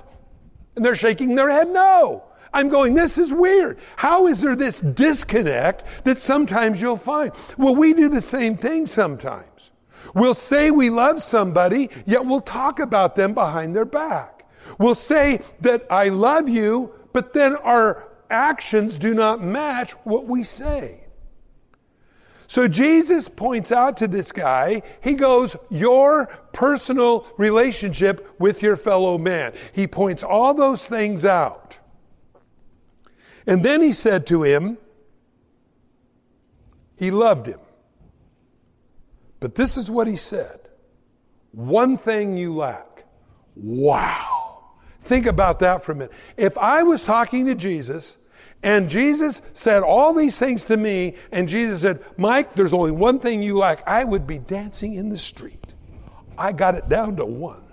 And 0.76 0.86
they're 0.86 0.96
shaking 0.96 1.34
their 1.34 1.50
head, 1.50 1.68
no. 1.70 2.26
I'm 2.54 2.70
going, 2.70 2.94
this 2.94 3.18
is 3.18 3.34
weird. 3.34 3.80
How 3.96 4.28
is 4.28 4.40
there 4.40 4.56
this 4.56 4.82
disconnect 4.82 5.84
that 6.04 6.20
sometimes 6.20 6.80
you'll 6.80 6.96
find? 6.96 7.32
Well, 7.58 7.74
we 7.74 7.96
do 7.96 8.08
the 8.08 8.22
same 8.22 8.56
thing 8.56 8.86
sometimes. 8.86 9.72
We'll 10.14 10.36
say 10.36 10.70
we 10.70 10.92
love 10.92 11.24
somebody, 11.24 11.90
yet 12.06 12.24
we'll 12.24 12.40
talk 12.40 12.80
about 12.80 13.16
them 13.16 13.34
behind 13.34 13.76
their 13.76 13.84
back. 13.84 14.48
We'll 14.78 14.94
say 14.94 15.40
that 15.62 15.88
I 15.90 16.10
love 16.10 16.48
you, 16.48 16.94
but 17.14 17.34
then 17.34 17.56
our 17.56 18.10
actions 18.30 19.00
do 19.00 19.16
not 19.16 19.44
match 19.44 19.94
what 20.04 20.28
we 20.28 20.44
say. 20.44 21.01
So 22.52 22.68
Jesus 22.68 23.30
points 23.30 23.72
out 23.72 23.96
to 23.96 24.10
this 24.10 24.34
guy, 24.34 24.82
he 25.02 25.16
goes, 25.16 25.56
Your 25.70 26.26
personal 26.52 27.26
relationship 27.38 28.36
with 28.40 28.62
your 28.62 28.76
fellow 28.76 29.18
man. 29.18 29.54
He 29.72 29.88
points 29.88 30.22
all 30.22 30.54
those 30.54 30.86
things 30.86 31.24
out. 31.24 31.80
And 33.48 33.64
then 33.64 33.82
he 33.82 33.94
said 33.94 34.28
to 34.28 34.44
him, 34.44 34.78
He 36.98 37.10
loved 37.10 37.48
him. 37.48 37.62
But 39.40 39.56
this 39.56 39.78
is 39.78 39.90
what 39.90 40.08
he 40.08 40.18
said 40.18 40.60
One 41.54 41.98
thing 41.98 42.36
you 42.36 42.54
lack. 42.54 43.06
Wow. 43.56 44.72
Think 45.04 45.26
about 45.26 45.60
that 45.60 45.86
for 45.86 45.94
a 45.94 45.96
minute. 45.96 46.14
If 46.36 46.58
I 46.58 46.84
was 46.84 47.06
talking 47.06 47.46
to 47.46 47.56
Jesus, 47.56 48.18
and 48.64 48.90
Jesus 48.90 49.42
said 49.54 49.82
all 49.82 50.14
these 50.14 50.38
things 50.38 50.66
to 50.66 50.78
me, 50.78 51.16
and 51.32 51.50
Jesus 51.50 51.82
said, 51.82 52.04
Mike, 52.18 52.54
there's 52.54 52.74
only 52.74 52.92
one 52.92 53.20
thing 53.20 53.42
you 53.42 53.58
lack. 53.58 53.88
I 53.88 54.04
would 54.04 54.28
be 54.28 54.38
dancing 54.38 54.94
in 54.94 55.10
the 55.10 55.18
street. 55.18 55.74
I 56.38 56.52
got 56.52 56.76
it 56.76 56.88
down 56.88 57.16
to 57.16 57.26
one. 57.26 57.64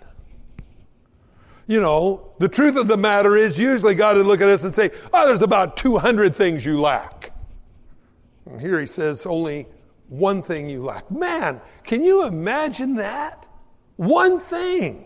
You 1.66 1.82
know, 1.82 2.32
the 2.38 2.48
truth 2.48 2.76
of 2.76 2.88
the 2.88 2.96
matter 2.96 3.36
is, 3.36 3.58
usually 3.58 3.94
God 3.94 4.16
would 4.16 4.24
look 4.24 4.40
at 4.40 4.48
us 4.48 4.64
and 4.64 4.74
say, 4.74 4.90
Oh, 5.12 5.26
there's 5.26 5.42
about 5.42 5.76
200 5.76 6.34
things 6.34 6.64
you 6.64 6.80
lack. 6.80 7.32
And 8.46 8.58
here 8.58 8.80
he 8.80 8.86
says, 8.86 9.26
Only 9.26 9.66
one 10.08 10.40
thing 10.40 10.70
you 10.70 10.82
lack. 10.82 11.10
Man, 11.10 11.60
can 11.84 12.02
you 12.02 12.26
imagine 12.26 12.94
that? 12.96 13.44
One 13.96 14.40
thing. 14.40 15.04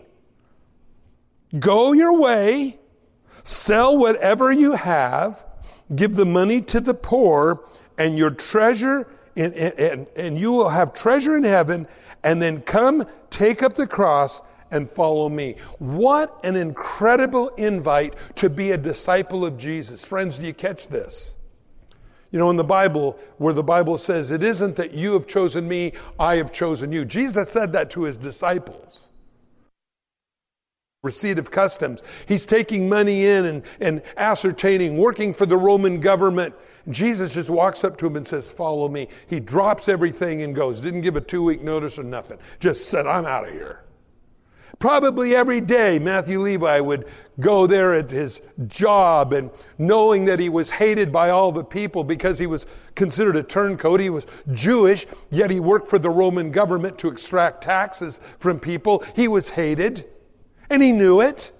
Go 1.59 1.91
your 1.91 2.17
way, 2.17 2.79
sell 3.43 3.97
whatever 3.97 4.49
you 4.49 4.71
have 4.71 5.43
Give 5.95 6.15
the 6.15 6.25
money 6.25 6.61
to 6.61 6.79
the 6.79 6.93
poor, 6.93 7.63
and 7.97 8.17
your 8.17 8.31
treasure, 8.31 9.07
in, 9.35 9.53
and, 9.53 10.07
and 10.15 10.37
you 10.37 10.51
will 10.51 10.69
have 10.69 10.93
treasure 10.93 11.35
in 11.35 11.43
heaven, 11.43 11.87
and 12.23 12.41
then 12.41 12.61
come 12.61 13.05
take 13.29 13.61
up 13.61 13.75
the 13.75 13.87
cross 13.87 14.41
and 14.71 14.89
follow 14.89 15.29
me. 15.29 15.55
What 15.77 16.39
an 16.43 16.55
incredible 16.55 17.49
invite 17.49 18.15
to 18.35 18.49
be 18.49 18.71
a 18.71 18.77
disciple 18.77 19.45
of 19.45 19.57
Jesus. 19.57 20.03
Friends, 20.03 20.39
do 20.39 20.47
you 20.47 20.53
catch 20.53 20.87
this? 20.87 21.35
You 22.31 22.39
know, 22.39 22.49
in 22.49 22.55
the 22.55 22.63
Bible, 22.63 23.19
where 23.37 23.53
the 23.53 23.61
Bible 23.61 23.99
says, 23.99 24.31
It 24.31 24.41
isn't 24.41 24.75
that 24.77 24.95
you 24.95 25.13
have 25.13 25.27
chosen 25.27 25.67
me, 25.67 25.93
I 26.19 26.37
have 26.37 26.51
chosen 26.51 26.91
you. 26.91 27.05
Jesus 27.05 27.49
said 27.49 27.71
that 27.73 27.91
to 27.91 28.03
his 28.03 28.17
disciples. 28.17 29.07
Receipt 31.03 31.37
of 31.37 31.51
customs. 31.51 32.01
He's 32.27 32.45
taking 32.45 32.87
money 32.87 33.25
in 33.25 33.43
and, 33.43 33.63
and 33.81 34.01
ascertaining, 34.15 34.95
working 34.95 35.33
for 35.33 35.45
the 35.45 35.57
Roman 35.57 35.99
government. 35.99 36.55
Jesus 36.89 37.33
just 37.33 37.49
walks 37.49 37.83
up 37.83 37.97
to 37.97 38.07
him 38.07 38.15
and 38.15 38.25
says, 38.25 38.49
Follow 38.49 38.87
me. 38.87 39.09
He 39.27 39.41
drops 39.41 39.89
everything 39.89 40.43
and 40.43 40.55
goes. 40.55 40.79
Didn't 40.79 41.01
give 41.01 41.17
a 41.17 41.21
two 41.21 41.43
week 41.43 41.61
notice 41.61 41.99
or 41.99 42.03
nothing. 42.03 42.37
Just 42.61 42.87
said, 42.87 43.05
I'm 43.05 43.25
out 43.25 43.45
of 43.45 43.53
here. 43.53 43.83
Probably 44.79 45.35
every 45.35 45.59
day, 45.59 45.99
Matthew 45.99 46.39
Levi 46.39 46.79
would 46.79 47.07
go 47.41 47.67
there 47.67 47.93
at 47.93 48.09
his 48.09 48.41
job 48.67 49.33
and 49.33 49.51
knowing 49.77 50.23
that 50.25 50.39
he 50.39 50.47
was 50.47 50.69
hated 50.69 51.11
by 51.11 51.31
all 51.31 51.51
the 51.51 51.63
people 51.65 52.05
because 52.05 52.39
he 52.39 52.47
was 52.47 52.65
considered 52.95 53.35
a 53.35 53.43
turncoat. 53.43 53.99
He 53.99 54.09
was 54.09 54.25
Jewish, 54.53 55.05
yet 55.31 55.51
he 55.51 55.59
worked 55.59 55.89
for 55.89 55.99
the 55.99 56.09
Roman 56.09 56.49
government 56.49 56.97
to 56.99 57.09
extract 57.09 57.63
taxes 57.63 58.21
from 58.39 58.59
people. 58.59 59.03
He 59.15 59.27
was 59.27 59.49
hated, 59.49 60.05
and 60.69 60.81
he 60.81 60.91
knew 60.91 61.21
it. 61.21 61.51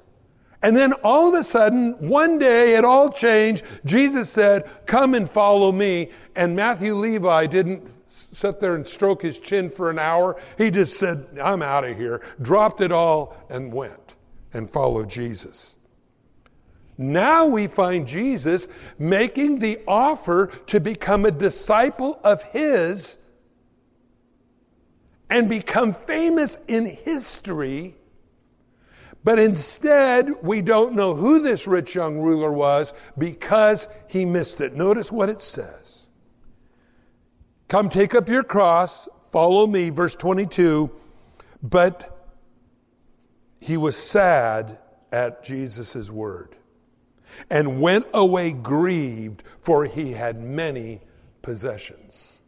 And 0.62 0.78
then 0.78 0.94
all 1.04 1.28
of 1.28 1.34
a 1.34 1.44
sudden, 1.44 1.92
one 2.08 2.40
day 2.40 2.76
it 2.76 2.86
all 2.86 3.12
changed. 3.12 3.66
Jesus 3.84 4.30
said, 4.30 4.70
Come 4.86 5.14
and 5.14 5.30
follow 5.30 5.72
me. 5.74 6.10
And 6.36 6.56
Matthew 6.56 6.96
Levi 6.96 7.48
didn't 7.48 7.86
sit 8.08 8.60
there 8.62 8.76
and 8.76 8.88
stroke 8.88 9.22
his 9.22 9.40
chin 9.40 9.70
for 9.70 9.90
an 9.90 10.00
hour. 10.00 10.40
He 10.58 10.72
just 10.72 10.98
said, 10.98 11.28
I'm 11.42 11.62
out 11.62 11.84
of 11.84 11.98
here, 11.98 12.22
dropped 12.42 12.80
it 12.80 12.92
all, 12.94 13.36
and 13.50 13.74
went 13.74 14.16
and 14.54 14.70
followed 14.70 15.10
Jesus. 15.10 15.76
Now 16.98 17.46
we 17.46 17.68
find 17.68 18.08
Jesus 18.08 18.68
making 19.00 19.60
the 19.60 19.80
offer 19.88 20.48
to 20.68 20.80
become 20.80 21.26
a 21.26 21.32
disciple 21.32 22.20
of 22.24 22.44
his 22.44 23.18
and 25.30 25.50
become 25.50 25.94
famous 25.94 26.58
in 26.68 26.86
history. 26.86 27.96
But 29.24 29.40
instead, 29.40 30.30
we 30.42 30.62
don't 30.62 30.96
know 30.96 31.16
who 31.16 31.40
this 31.40 31.66
rich 31.66 31.96
young 31.96 32.20
ruler 32.20 32.52
was 32.52 32.94
because 33.18 33.88
he 34.08 34.26
missed 34.26 34.60
it. 34.60 34.76
Notice 34.76 35.12
what 35.12 35.30
it 35.30 35.42
says. 35.42 36.08
Come 37.70 37.90
take 37.90 38.14
up 38.14 38.28
your 38.28 38.44
cross, 38.44 39.08
follow 39.32 39.66
me, 39.66 39.90
verse 39.90 40.16
22. 40.16 40.92
But 41.62 42.10
he 43.60 43.78
was 43.78 43.96
sad 43.96 44.78
at 45.12 45.44
Jesus' 45.44 46.12
word 46.12 46.56
and 47.50 47.80
went 47.80 48.06
away 48.14 48.52
grieved, 48.52 49.44
for 49.62 49.86
he 49.86 50.12
had 50.12 50.42
many 50.44 51.02
possessions. 51.42 52.42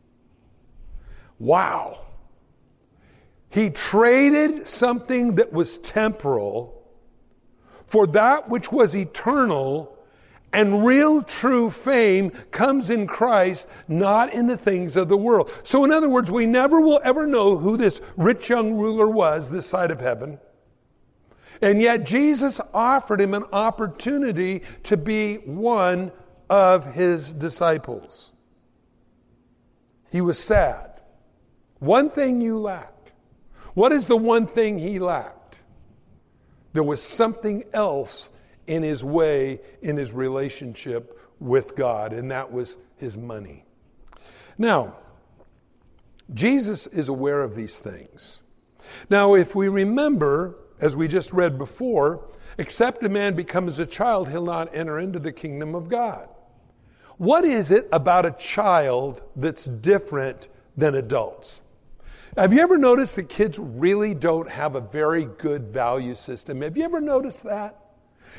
Wow. 1.40 2.05
He 3.56 3.70
traded 3.70 4.68
something 4.68 5.36
that 5.36 5.54
was 5.54 5.78
temporal 5.78 6.84
for 7.86 8.06
that 8.08 8.50
which 8.50 8.70
was 8.70 8.94
eternal 8.98 9.98
and 10.52 10.86
real 10.86 11.22
true 11.22 11.70
fame 11.70 12.32
comes 12.52 12.90
in 12.90 13.08
Christ, 13.08 13.70
not 13.88 14.34
in 14.34 14.48
the 14.48 14.58
things 14.58 14.98
of 14.98 15.08
the 15.08 15.16
world. 15.16 15.50
So, 15.64 15.86
in 15.86 15.94
other 15.94 16.10
words, 16.10 16.30
we 16.30 16.46
never 16.46 16.82
will 16.82 17.00
ever 17.02 17.26
know 17.26 17.56
who 17.56 17.78
this 17.78 18.02
rich 18.18 18.50
young 18.50 18.74
ruler 18.74 19.08
was 19.08 19.50
this 19.50 19.66
side 19.66 19.90
of 19.90 20.02
heaven. 20.02 20.38
And 21.62 21.82
yet, 21.82 22.06
Jesus 22.06 22.60
offered 22.74 23.22
him 23.22 23.34
an 23.34 23.46
opportunity 23.54 24.64
to 24.84 24.98
be 24.98 25.38
one 25.38 26.12
of 26.50 26.94
his 26.94 27.34
disciples. 27.34 28.34
He 30.12 30.20
was 30.20 30.38
sad. 30.38 31.00
One 31.80 32.10
thing 32.10 32.42
you 32.42 32.60
lack. 32.60 32.95
What 33.76 33.92
is 33.92 34.08
the 34.08 34.18
one 34.18 34.48
thing 34.48 34.80
he 34.80 35.00
lacked? 35.00 35.60
There 36.74 36.84
was 36.84 37.02
something 37.02 37.64
else 37.74 38.30
in 38.68 38.84
his 38.84 39.04
way 39.04 39.60
in 39.82 39.98
his 39.98 40.12
relationship 40.12 41.20
with 41.40 41.76
God, 41.76 42.14
and 42.14 42.32
that 42.32 42.52
was 42.52 42.78
his 42.98 43.18
money. 43.18 43.66
Now, 44.58 44.96
Jesus 46.34 46.88
is 46.88 47.10
aware 47.10 47.44
of 47.44 47.54
these 47.54 47.80
things. 47.80 48.42
Now, 49.10 49.36
if 49.36 49.56
we 49.56 49.68
remember, 49.68 50.56
as 50.80 50.96
we 50.96 51.08
just 51.08 51.34
read 51.34 51.58
before, 51.58 52.26
except 52.58 53.04
a 53.04 53.10
man 53.10 53.36
becomes 53.36 53.78
a 53.78 53.86
child, 53.86 54.30
he'll 54.30 54.46
not 54.46 54.74
enter 54.74 55.00
into 55.00 55.20
the 55.20 55.32
kingdom 55.32 55.76
of 55.76 55.90
God. 55.90 56.30
What 57.18 57.46
is 57.46 57.72
it 57.72 57.88
about 57.92 58.26
a 58.26 58.32
child 58.32 59.22
that's 59.36 59.66
different 59.66 60.50
than 60.76 60.96
adults? 60.96 61.62
Have 62.38 62.52
you 62.52 62.60
ever 62.60 62.78
noticed 62.78 63.16
that 63.16 63.30
kids 63.30 63.58
really 63.58 64.14
don't 64.14 64.50
have 64.50 64.76
a 64.76 64.82
very 64.82 65.24
good 65.38 65.70
value 65.70 66.16
system? 66.16 66.62
Have 66.62 66.76
you 66.76 66.84
ever 66.84 67.00
noticed 67.00 67.46
that? 67.46 67.80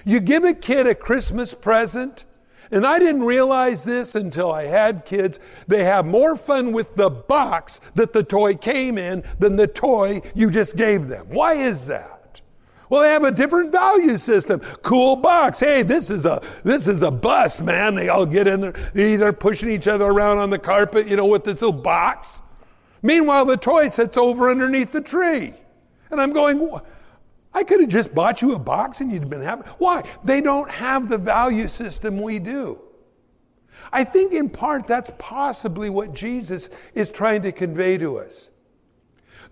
You 0.05 0.21
give 0.21 0.45
a 0.45 0.53
kid 0.53 0.87
a 0.87 0.95
Christmas 0.95 1.55
present, 1.55 2.27
and 2.71 2.87
I 2.87 2.99
didn't 2.99 3.23
realize 3.23 3.85
this 3.85 4.15
until 4.15 4.53
I 4.53 4.67
had 4.67 5.07
kids. 5.07 5.41
They 5.67 5.85
have 5.85 6.05
more 6.05 6.37
fun 6.37 6.73
with 6.73 6.95
the 6.95 7.09
box 7.09 7.81
that 7.95 8.13
the 8.13 8.23
toy 8.23 8.57
came 8.57 8.99
in 8.99 9.25
than 9.39 9.57
the 9.57 9.67
toy 9.67 10.21
you 10.35 10.51
just 10.51 10.77
gave 10.77 11.09
them. 11.09 11.29
Why 11.31 11.55
is 11.55 11.87
that? 11.87 12.43
Well, 12.91 13.01
they 13.01 13.09
have 13.09 13.25
a 13.25 13.33
different 13.33 13.73
value 13.73 14.19
system. 14.19 14.61
Cool 14.83 15.17
box. 15.17 15.59
Hey, 15.61 15.83
this 15.83 16.11
is 16.11 16.27
a 16.27 16.43
this 16.65 16.87
is 16.87 17.03
a 17.03 17.11
bus, 17.11 17.63
man. 17.63 17.95
They 17.95 18.11
all 18.11 18.27
get 18.27 18.47
in 18.47 18.61
there, 18.61 18.75
either 18.95 19.33
pushing 19.33 19.71
each 19.71 19.89
other 19.89 20.05
around 20.05 20.37
on 20.37 20.51
the 20.51 20.59
carpet, 20.59 21.09
you 21.09 21.17
know, 21.17 21.27
with 21.27 21.45
this 21.45 21.63
little 21.63 21.81
box. 21.81 22.43
Meanwhile, 23.07 23.45
the 23.45 23.57
toy 23.57 23.87
sits 23.87 24.16
over 24.16 24.51
underneath 24.51 24.90
the 24.90 25.01
tree. 25.01 25.55
And 26.11 26.21
I'm 26.21 26.33
going, 26.33 26.69
I 27.55 27.62
could 27.62 27.81
have 27.81 27.88
just 27.88 28.12
bought 28.12 28.42
you 28.42 28.57
a 28.57 28.59
box 28.59 29.01
and 29.01 29.12
you'd 29.12 29.23
have 29.23 29.31
been 29.31 29.42
happy. 29.42 29.62
Why? 29.79 30.03
They 30.25 30.40
don't 30.40 30.69
have 30.69 31.09
the 31.09 31.16
value 31.16 31.69
system 31.69 32.21
we 32.21 32.40
do. 32.40 32.81
I 33.92 34.03
think 34.03 34.33
in 34.33 34.51
part 34.51 34.88
that's 34.88 35.12
possibly 35.19 35.88
what 35.88 36.14
Jesus 36.14 36.69
is 36.95 37.12
trying 37.12 37.42
to 37.42 37.53
convey 37.53 37.97
to 37.99 38.19
us. 38.19 38.51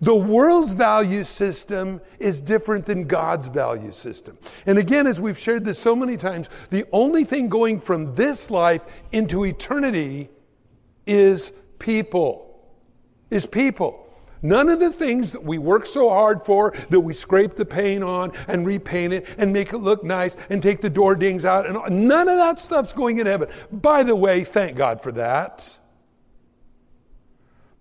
The 0.01 0.13
world's 0.13 0.73
value 0.73 1.23
system 1.23 2.01
is 2.19 2.41
different 2.41 2.85
than 2.85 3.05
God's 3.05 3.47
value 3.47 3.93
system. 3.93 4.37
And 4.65 4.77
again, 4.77 5.07
as 5.07 5.21
we've 5.21 5.39
shared 5.39 5.63
this 5.63 5.79
so 5.79 5.95
many 5.95 6.17
times, 6.17 6.49
the 6.71 6.83
only 6.91 7.23
thing 7.23 7.47
going 7.47 7.79
from 7.79 8.13
this 8.15 8.51
life 8.51 8.81
into 9.13 9.45
eternity 9.45 10.29
is 11.07 11.53
people. 11.79 12.44
Is 13.29 13.45
people. 13.45 14.01
None 14.41 14.69
of 14.69 14.79
the 14.79 14.91
things 14.91 15.31
that 15.31 15.43
we 15.43 15.57
work 15.57 15.87
so 15.87 16.09
hard 16.09 16.45
for, 16.45 16.71
that 16.91 16.99
we 16.99 17.15
scrape 17.15 17.55
the 17.55 17.65
paint 17.65 18.03
on 18.03 18.31
and 18.47 18.63
repaint 18.63 19.11
it 19.11 19.27
and 19.39 19.51
make 19.51 19.73
it 19.73 19.79
look 19.79 20.03
nice 20.03 20.37
and 20.51 20.61
take 20.61 20.81
the 20.81 20.89
door 20.89 21.15
dings 21.15 21.45
out, 21.45 21.65
and 21.65 22.07
none 22.07 22.27
of 22.27 22.37
that 22.37 22.59
stuff's 22.59 22.93
going 22.93 23.17
in 23.17 23.25
heaven. 23.25 23.49
By 23.71 24.03
the 24.03 24.15
way, 24.15 24.43
thank 24.43 24.77
God 24.77 25.01
for 25.01 25.11
that. 25.13 25.79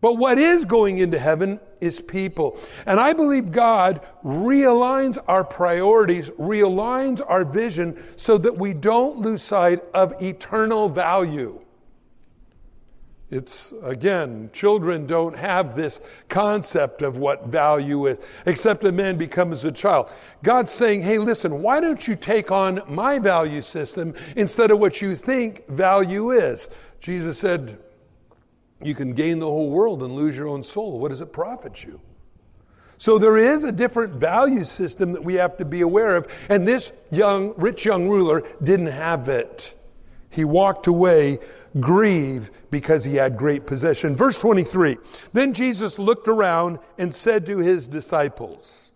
But 0.00 0.14
what 0.18 0.38
is 0.38 0.66
going 0.66 0.98
into 0.98 1.18
heaven 1.18 1.61
is 1.80 2.00
people. 2.00 2.59
And 2.87 3.00
I 3.00 3.14
believe 3.14 3.50
God 3.50 4.07
realigns 4.22 5.16
our 5.28 5.44
priorities, 5.44 6.28
realigns 6.30 7.22
our 7.26 7.44
vision 7.44 8.02
so 8.16 8.37
that 8.38 8.57
we 8.57 8.74
don't 8.74 9.18
lose 9.18 9.42
sight 9.42 9.83
of 9.94 10.22
eternal 10.22 10.90
value. 10.90 11.59
It's, 13.30 13.72
again, 13.82 14.50
children 14.52 15.06
don't 15.06 15.37
have 15.37 15.74
this 15.74 16.00
concept 16.28 17.02
of 17.02 17.16
what 17.16 17.46
value 17.46 18.06
is, 18.06 18.18
except 18.46 18.84
a 18.84 18.92
man 18.92 19.16
becomes 19.16 19.64
a 19.64 19.72
child. 19.72 20.10
God's 20.42 20.70
saying, 20.70 21.02
hey, 21.02 21.18
listen, 21.18 21.62
why 21.62 21.80
don't 21.80 22.06
you 22.06 22.16
take 22.16 22.52
on 22.52 22.82
my 22.87 23.18
value 23.18 23.62
system 23.62 24.14
instead 24.37 24.70
of 24.70 24.78
what 24.78 25.00
you 25.00 25.16
think 25.16 25.66
value 25.68 26.30
is? 26.30 26.68
Jesus 27.00 27.38
said, 27.38 27.78
you 28.82 28.94
can 28.94 29.14
gain 29.14 29.38
the 29.38 29.46
whole 29.46 29.70
world 29.70 30.02
and 30.02 30.14
lose 30.14 30.37
your 30.37 30.48
own 30.48 30.62
soul. 30.62 30.98
What 30.98 31.08
does 31.08 31.22
it 31.22 31.32
profit 31.32 31.82
you? 31.82 32.00
So 32.98 33.18
there 33.18 33.38
is 33.38 33.64
a 33.64 33.72
different 33.72 34.14
value 34.14 34.64
system 34.64 35.12
that 35.12 35.24
we 35.24 35.34
have 35.34 35.56
to 35.56 35.64
be 35.64 35.80
aware 35.80 36.16
of, 36.16 36.32
and 36.48 36.68
this 36.68 36.92
young, 37.10 37.54
rich 37.56 37.84
young 37.84 38.08
ruler 38.08 38.42
didn't 38.62 38.88
have 38.88 39.28
it. 39.28 39.74
He 40.30 40.44
walked 40.44 40.87
away 40.87 41.38
grieve 41.80 42.50
because 42.70 43.04
he 43.04 43.16
had 43.16 43.37
great 43.37 43.66
possession. 43.66 44.16
Verse 44.16 44.38
23 44.38 44.96
Then 45.32 45.52
Jesus 45.52 45.98
looked 45.98 46.28
around 46.28 46.78
and 46.98 47.12
said 47.14 47.46
to 47.46 47.58
his 47.58 47.88
disciples, 47.88 48.92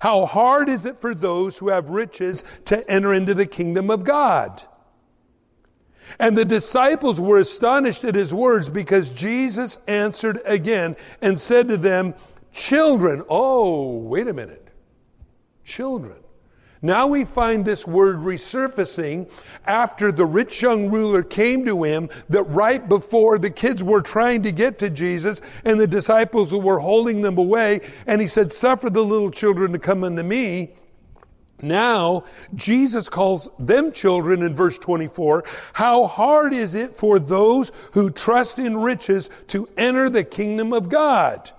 How 0.00 0.26
hard 0.26 0.68
is 0.68 0.86
it 0.86 0.98
for 0.98 1.14
those 1.14 1.58
who 1.58 1.68
have 1.68 1.88
riches 1.88 2.44
to 2.66 2.88
enter 2.90 3.14
into 3.14 3.34
the 3.34 3.46
kingdom 3.46 3.90
of 3.90 4.04
God? 4.04 4.62
And 6.18 6.36
the 6.36 6.44
disciples 6.44 7.20
were 7.20 7.38
astonished 7.38 8.04
at 8.04 8.14
his 8.14 8.34
words 8.34 8.68
because 8.68 9.08
Jesus 9.10 9.78
answered 9.86 10.40
again 10.44 10.96
and 11.22 11.40
said 11.40 11.68
to 11.68 11.76
them, 11.76 12.14
Children, 12.52 13.22
oh, 13.28 13.96
wait 13.96 14.28
a 14.28 14.32
minute. 14.32 14.68
Children. 15.64 16.21
Now 16.84 17.06
we 17.06 17.24
find 17.24 17.64
this 17.64 17.86
word 17.86 18.16
resurfacing 18.16 19.30
after 19.66 20.10
the 20.10 20.26
rich 20.26 20.60
young 20.60 20.90
ruler 20.90 21.22
came 21.22 21.64
to 21.66 21.84
him, 21.84 22.10
that 22.28 22.42
right 22.42 22.86
before 22.88 23.38
the 23.38 23.50
kids 23.50 23.84
were 23.84 24.02
trying 24.02 24.42
to 24.42 24.50
get 24.50 24.80
to 24.80 24.90
Jesus 24.90 25.40
and 25.64 25.78
the 25.78 25.86
disciples 25.86 26.52
were 26.52 26.80
holding 26.80 27.22
them 27.22 27.38
away, 27.38 27.82
and 28.08 28.20
he 28.20 28.26
said, 28.26 28.52
Suffer 28.52 28.90
the 28.90 29.04
little 29.04 29.30
children 29.30 29.70
to 29.72 29.78
come 29.78 30.02
unto 30.02 30.24
me. 30.24 30.72
Now, 31.62 32.24
Jesus 32.56 33.08
calls 33.08 33.48
them 33.60 33.92
children 33.92 34.42
in 34.42 34.52
verse 34.52 34.76
24. 34.78 35.44
How 35.74 36.08
hard 36.08 36.52
is 36.52 36.74
it 36.74 36.92
for 36.96 37.20
those 37.20 37.70
who 37.92 38.10
trust 38.10 38.58
in 38.58 38.76
riches 38.76 39.30
to 39.46 39.68
enter 39.76 40.10
the 40.10 40.24
kingdom 40.24 40.72
of 40.72 40.88
God? 40.88 41.52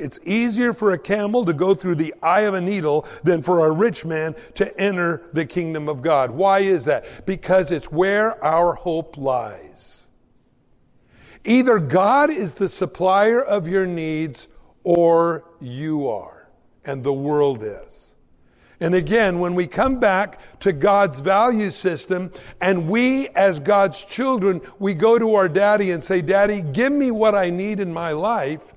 It's 0.00 0.18
easier 0.24 0.72
for 0.72 0.92
a 0.92 0.98
camel 0.98 1.44
to 1.44 1.52
go 1.52 1.74
through 1.74 1.96
the 1.96 2.14
eye 2.22 2.42
of 2.42 2.54
a 2.54 2.60
needle 2.60 3.06
than 3.22 3.42
for 3.42 3.66
a 3.66 3.70
rich 3.70 4.04
man 4.04 4.34
to 4.54 4.80
enter 4.80 5.22
the 5.32 5.44
kingdom 5.44 5.88
of 5.88 6.02
God. 6.02 6.30
Why 6.30 6.60
is 6.60 6.84
that? 6.86 7.26
Because 7.26 7.70
it's 7.70 7.92
where 7.92 8.42
our 8.44 8.74
hope 8.74 9.16
lies. 9.16 10.06
Either 11.44 11.78
God 11.78 12.30
is 12.30 12.54
the 12.54 12.68
supplier 12.68 13.42
of 13.42 13.66
your 13.66 13.86
needs 13.86 14.48
or 14.84 15.44
you 15.60 16.08
are, 16.08 16.48
and 16.84 17.02
the 17.02 17.12
world 17.12 17.62
is. 17.62 18.14
And 18.80 18.94
again, 18.94 19.38
when 19.40 19.54
we 19.54 19.66
come 19.66 20.00
back 20.00 20.40
to 20.60 20.72
God's 20.72 21.20
value 21.20 21.70
system 21.70 22.32
and 22.62 22.88
we 22.88 23.28
as 23.28 23.60
God's 23.60 24.02
children, 24.02 24.62
we 24.78 24.94
go 24.94 25.18
to 25.18 25.34
our 25.34 25.50
daddy 25.50 25.90
and 25.90 26.02
say, 26.02 26.22
Daddy, 26.22 26.62
give 26.62 26.92
me 26.92 27.10
what 27.10 27.34
I 27.34 27.50
need 27.50 27.78
in 27.78 27.92
my 27.92 28.12
life. 28.12 28.74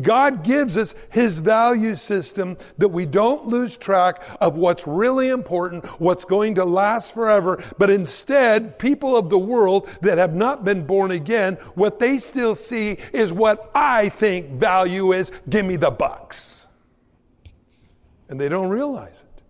God 0.00 0.42
gives 0.42 0.76
us 0.76 0.94
His 1.10 1.38
value 1.38 1.94
system 1.94 2.56
that 2.78 2.88
we 2.88 3.06
don't 3.06 3.46
lose 3.46 3.76
track 3.76 4.22
of 4.40 4.56
what's 4.56 4.86
really 4.86 5.28
important, 5.28 5.84
what's 6.00 6.24
going 6.24 6.56
to 6.56 6.64
last 6.64 7.14
forever, 7.14 7.62
but 7.78 7.90
instead, 7.90 8.78
people 8.78 9.16
of 9.16 9.30
the 9.30 9.38
world 9.38 9.88
that 10.02 10.18
have 10.18 10.34
not 10.34 10.64
been 10.64 10.84
born 10.84 11.12
again, 11.12 11.54
what 11.74 11.98
they 11.98 12.18
still 12.18 12.54
see 12.54 12.98
is 13.12 13.32
what 13.32 13.70
I 13.74 14.08
think 14.08 14.50
value 14.50 15.12
is. 15.12 15.30
Give 15.48 15.64
me 15.64 15.76
the 15.76 15.90
bucks. 15.90 16.66
And 18.28 18.40
they 18.40 18.48
don't 18.48 18.70
realize 18.70 19.22
it. 19.22 19.42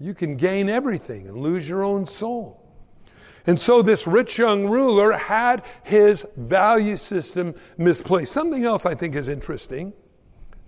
You 0.00 0.12
can 0.12 0.36
gain 0.36 0.68
everything 0.68 1.28
and 1.28 1.38
lose 1.38 1.68
your 1.68 1.82
own 1.82 2.04
soul. 2.04 2.63
And 3.46 3.60
so 3.60 3.82
this 3.82 4.06
rich 4.06 4.38
young 4.38 4.66
ruler 4.66 5.12
had 5.12 5.64
his 5.82 6.26
value 6.36 6.96
system 6.96 7.54
misplaced. 7.76 8.32
Something 8.32 8.64
else 8.64 8.86
I 8.86 8.94
think 8.94 9.14
is 9.16 9.28
interesting 9.28 9.92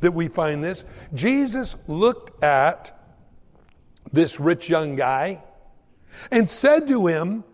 that 0.01 0.12
we 0.12 0.29
find 0.29 0.62
this. 0.62 0.85
Jesus 1.15 1.77
looked 1.89 2.43
at 2.45 2.93
this 4.12 4.39
rich 4.39 4.69
young 4.69 4.95
guy 4.95 5.43
and 6.31 6.49
said 6.49 6.87
to 6.89 7.07
him, 7.07 7.45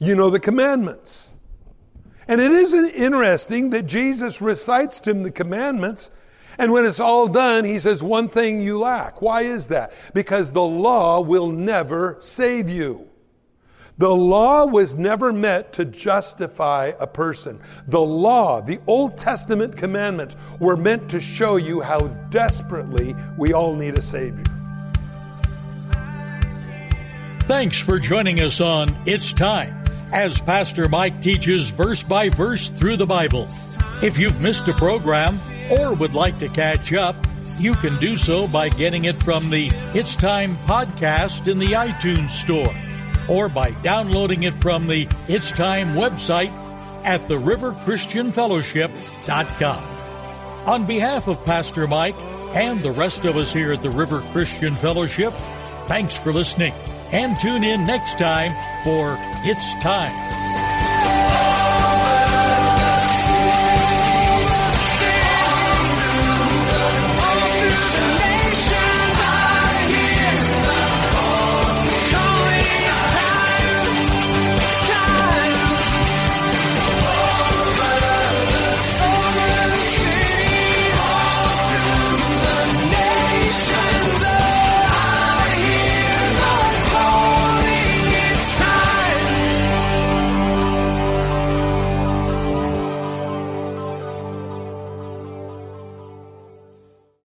You 0.00 0.16
know 0.16 0.28
the 0.28 0.40
commandments. 0.40 1.30
And 2.26 2.40
it 2.40 2.50
isn't 2.50 2.90
interesting 2.90 3.70
that 3.70 3.86
Jesus 3.86 4.40
recites 4.40 5.00
to 5.00 5.10
him 5.10 5.22
the 5.22 5.30
commandments 5.30 6.10
and 6.58 6.72
when 6.72 6.84
it's 6.84 7.00
all 7.00 7.28
done, 7.28 7.64
he 7.64 7.78
says, 7.78 8.02
one 8.02 8.28
thing 8.28 8.60
you 8.60 8.78
lack. 8.78 9.22
Why 9.22 9.42
is 9.42 9.68
that? 9.68 9.92
Because 10.14 10.52
the 10.52 10.62
law 10.62 11.20
will 11.20 11.48
never 11.48 12.18
save 12.20 12.68
you. 12.68 13.08
The 13.98 14.14
law 14.14 14.64
was 14.64 14.96
never 14.96 15.32
meant 15.32 15.74
to 15.74 15.84
justify 15.84 16.92
a 16.98 17.06
person. 17.06 17.60
The 17.86 18.00
law, 18.00 18.62
the 18.62 18.80
Old 18.86 19.18
Testament 19.18 19.76
commandments, 19.76 20.34
were 20.60 20.76
meant 20.76 21.10
to 21.10 21.20
show 21.20 21.56
you 21.56 21.82
how 21.82 21.98
desperately 22.30 23.14
we 23.36 23.52
all 23.52 23.74
need 23.74 23.98
a 23.98 24.02
Savior. 24.02 24.44
Thanks 27.46 27.78
for 27.78 27.98
joining 27.98 28.40
us 28.40 28.60
on 28.60 28.96
It's 29.04 29.32
Time 29.32 29.84
as 30.10 30.40
Pastor 30.40 30.88
Mike 30.88 31.20
teaches 31.20 31.68
verse 31.68 32.02
by 32.02 32.30
verse 32.30 32.70
through 32.70 32.96
the 32.96 33.06
Bible. 33.06 33.48
If 34.02 34.18
you've 34.18 34.40
missed 34.40 34.68
a 34.68 34.72
program, 34.74 35.38
or 35.70 35.92
would 35.94 36.14
like 36.14 36.38
to 36.38 36.48
catch 36.48 36.92
up, 36.92 37.14
you 37.58 37.74
can 37.74 37.98
do 37.98 38.16
so 38.16 38.48
by 38.48 38.68
getting 38.70 39.04
it 39.04 39.16
from 39.16 39.50
the 39.50 39.70
It's 39.94 40.16
Time 40.16 40.56
podcast 40.66 41.46
in 41.46 41.58
the 41.58 41.72
iTunes 41.72 42.30
Store 42.30 42.74
or 43.28 43.48
by 43.48 43.70
downloading 43.82 44.44
it 44.44 44.54
from 44.54 44.86
the 44.86 45.08
It's 45.28 45.52
Time 45.52 45.94
website 45.94 46.52
at 47.04 47.20
theriverchristianfellowship.com. 47.22 49.84
On 50.66 50.86
behalf 50.86 51.28
of 51.28 51.44
Pastor 51.44 51.88
Mike 51.88 52.14
and 52.54 52.78
the 52.80 52.92
rest 52.92 53.24
of 53.24 53.36
us 53.36 53.52
here 53.52 53.72
at 53.72 53.82
the 53.82 53.90
River 53.90 54.20
Christian 54.32 54.76
Fellowship, 54.76 55.32
thanks 55.88 56.14
for 56.14 56.32
listening 56.32 56.72
and 57.12 57.38
tune 57.40 57.64
in 57.64 57.86
next 57.86 58.18
time 58.18 58.52
for 58.84 59.16
It's 59.44 59.74
Time. 59.82 60.31